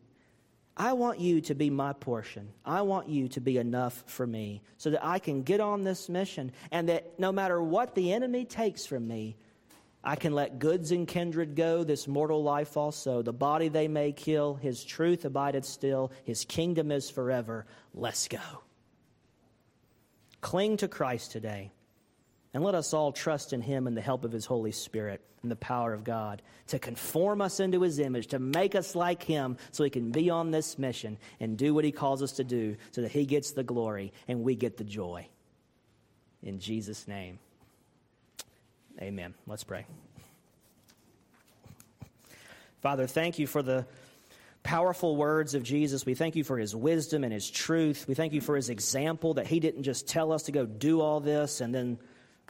I 0.78 0.94
want 0.94 1.20
you 1.20 1.42
to 1.42 1.56
be 1.56 1.70
my 1.70 1.92
portion. 1.92 2.54
I 2.64 2.84
want 2.84 3.10
you 3.10 3.28
to 3.30 3.42
be 3.42 3.58
enough 3.58 4.04
for 4.06 4.26
me 4.26 4.62
so 4.78 4.92
that 4.92 5.06
I 5.06 5.20
can 5.20 5.44
get 5.44 5.60
on 5.60 5.84
this 5.84 6.08
mission 6.08 6.54
and 6.72 6.88
that 6.88 7.20
no 7.20 7.34
matter 7.34 7.62
what 7.62 7.96
the 7.96 8.14
enemy 8.14 8.46
takes 8.46 8.86
from 8.86 9.06
me, 9.06 9.36
I 10.04 10.16
can 10.16 10.34
let 10.34 10.60
goods 10.60 10.92
and 10.92 11.08
kindred 11.08 11.56
go, 11.56 11.84
this 11.84 12.08
mortal 12.08 12.42
life 12.42 12.78
also. 12.78 13.22
The 13.22 13.34
body 13.34 13.68
they 13.68 13.88
may 13.88 14.12
kill, 14.14 14.56
his 14.56 14.84
truth 14.84 15.26
abideth 15.26 15.66
still, 15.66 16.12
his 16.24 16.46
kingdom 16.46 16.92
is 16.92 17.10
forever. 17.10 17.66
Let's 17.94 18.28
go. 18.28 18.40
Cling 20.42 20.78
to 20.78 20.88
Christ 20.88 21.32
today. 21.32 21.72
And 22.54 22.64
let 22.64 22.76
us 22.76 22.94
all 22.94 23.12
trust 23.12 23.54
in 23.54 23.62
him 23.62 23.88
and 23.88 23.96
the 23.96 24.02
help 24.02 24.24
of 24.24 24.32
his 24.32 24.46
Holy 24.46 24.72
Spirit 24.72 25.22
and 25.42 25.52
the 25.52 25.56
power 25.56 25.94
of 25.94 26.04
God 26.04 26.42
to 26.68 26.80
conform 26.80 27.42
us 27.42 27.60
into 27.60 27.82
his 27.82 28.00
image, 28.00 28.28
to 28.28 28.40
make 28.40 28.76
us 28.76 28.96
like 28.96 29.22
him 29.22 29.58
so 29.72 29.84
he 29.84 29.90
can 29.90 30.12
be 30.12 30.30
on 30.30 30.50
this 30.50 30.80
mission 30.80 31.18
and 31.40 31.58
do 31.58 31.74
what 31.74 31.86
he 31.86 31.92
calls 31.92 32.24
us 32.24 32.34
to 32.34 32.44
do 32.44 32.76
so 32.92 33.02
that 33.02 33.12
he 33.12 33.26
gets 33.26 33.52
the 33.52 33.64
glory 33.64 34.14
and 34.28 34.44
we 34.44 34.56
get 34.56 34.78
the 34.78 34.84
joy. 34.84 35.28
In 36.42 36.60
Jesus' 36.60 37.08
name, 37.08 37.40
amen. 39.02 39.34
Let's 39.48 39.64
pray. 39.64 39.86
Father, 42.82 43.08
thank 43.08 43.40
you 43.40 43.48
for 43.48 43.62
the 43.62 43.86
powerful 44.64 45.16
words 45.16 45.54
of 45.54 45.64
Jesus. 45.64 46.06
We 46.06 46.14
thank 46.14 46.36
you 46.36 46.44
for 46.44 46.58
his 46.58 46.76
wisdom 46.76 47.24
and 47.24 47.34
his 47.34 47.50
truth. 47.50 48.06
We 48.08 48.14
thank 48.14 48.34
you 48.34 48.42
for 48.42 48.56
his 48.56 48.70
example 48.70 49.34
that 49.36 49.48
he 49.48 49.60
didn't 49.60 49.84
just 49.84 50.08
tell 50.08 50.32
us 50.32 50.44
to 50.44 50.52
go 50.52 50.66
do 50.66 51.02
all 51.02 51.20
this 51.20 51.62
and 51.62 51.74
then 51.74 51.98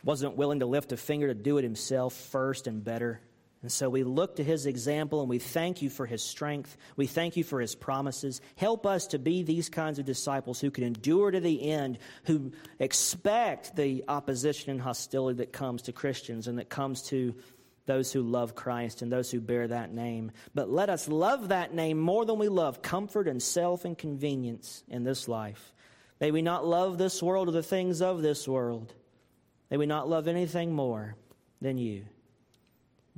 wasn't 0.04 0.36
willing 0.36 0.60
to 0.60 0.66
lift 0.66 0.92
a 0.92 0.98
finger 0.98 1.28
to 1.28 1.34
do 1.34 1.58
it 1.58 1.64
himself 1.64 2.14
first 2.14 2.68
and 2.68 2.84
better. 2.84 3.20
And 3.62 3.72
so 3.72 3.90
we 3.90 4.04
look 4.04 4.38
to 4.38 4.44
his 4.44 4.66
example 4.66 5.20
and 5.20 5.30
we 5.30 5.40
thank 5.40 5.82
you 5.82 5.90
for 5.90 6.06
his 6.06 6.24
strength. 6.24 6.78
We 6.96 7.08
thank 7.08 7.36
you 7.36 7.44
for 7.44 7.60
his 7.60 7.76
promises. 7.76 8.40
Help 8.56 8.86
us 8.86 9.08
to 9.08 9.20
be 9.20 9.44
these 9.44 9.70
kinds 9.70 10.00
of 10.00 10.06
disciples 10.06 10.62
who 10.62 10.72
can 10.72 10.86
endure 10.86 11.32
to 11.32 11.42
the 11.42 11.70
end, 11.70 11.98
who 12.24 12.54
expect 12.80 13.76
the 13.76 14.06
opposition 14.08 14.72
and 14.72 14.80
hostility 14.80 15.40
that 15.40 15.52
comes 15.52 15.82
to 15.84 15.92
Christians 15.92 16.48
and 16.48 16.58
that 16.58 16.70
comes 16.70 17.02
to 17.08 17.36
those 17.86 18.14
who 18.14 18.22
love 18.22 18.56
Christ 18.56 19.02
and 19.02 19.12
those 19.12 19.30
who 19.30 19.42
bear 19.42 19.68
that 19.68 19.92
name. 19.92 20.32
But 20.54 20.70
let 20.70 20.90
us 20.90 21.10
love 21.10 21.50
that 21.50 21.74
name 21.74 22.00
more 22.00 22.24
than 22.24 22.40
we 22.40 22.48
love 22.48 22.82
comfort 22.82 23.28
and 23.28 23.42
self 23.42 23.84
and 23.84 23.98
convenience 23.98 24.84
in 24.88 25.04
this 25.04 25.28
life. 25.28 25.74
May 26.22 26.32
we 26.32 26.42
not 26.42 26.66
love 26.66 26.98
this 26.98 27.22
world 27.22 27.50
or 27.50 27.52
the 27.52 27.64
things 27.64 28.02
of 28.02 28.22
this 28.22 28.48
world. 28.48 28.94
May 29.70 29.78
we 29.78 29.86
not 29.86 30.08
love 30.08 30.28
anything 30.28 30.72
more 30.72 31.16
than 31.62 31.78
you. 31.78 32.06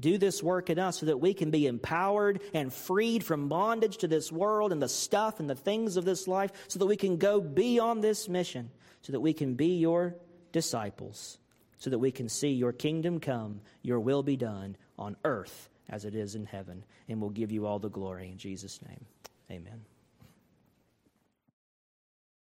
Do 0.02 0.18
this 0.18 0.44
work 0.44 0.70
in 0.70 0.80
us 0.80 1.00
so 1.00 1.06
that 1.06 1.22
we 1.22 1.34
can 1.34 1.52
be 1.52 1.68
empowered 1.68 2.42
and 2.54 2.74
freed 2.74 3.24
from 3.24 3.48
bondage 3.48 3.98
to 4.00 4.08
this 4.08 4.32
world 4.32 4.74
and 4.74 4.82
the 4.82 4.90
stuff 4.90 5.40
and 5.40 5.50
the 5.50 5.56
things 5.56 5.96
of 5.96 6.04
this 6.04 6.28
life, 6.28 6.52
so 6.68 6.80
that 6.80 6.88
we 6.88 6.98
can 6.98 7.18
go 7.18 7.40
beyond 7.40 8.04
this 8.04 8.28
mission, 8.28 8.72
so 9.04 9.14
that 9.14 9.22
we 9.22 9.32
can 9.32 9.54
be 9.54 9.78
your 9.78 10.16
disciples, 10.52 11.38
so 11.78 11.90
that 11.90 12.00
we 12.00 12.12
can 12.12 12.28
see 12.28 12.50
your 12.50 12.74
kingdom 12.74 13.20
come, 13.20 13.62
your 13.84 14.00
will 14.00 14.24
be 14.24 14.36
done 14.36 14.76
on 14.98 15.16
earth 15.24 15.70
as 15.88 16.04
it 16.04 16.16
is 16.16 16.36
in 16.36 16.46
heaven. 16.46 16.84
And 17.08 17.22
we'll 17.22 17.30
give 17.30 17.52
you 17.52 17.66
all 17.66 17.80
the 17.80 17.90
glory 17.90 18.30
in 18.30 18.38
Jesus' 18.38 18.82
name. 18.82 19.06
Amen. 19.50 19.91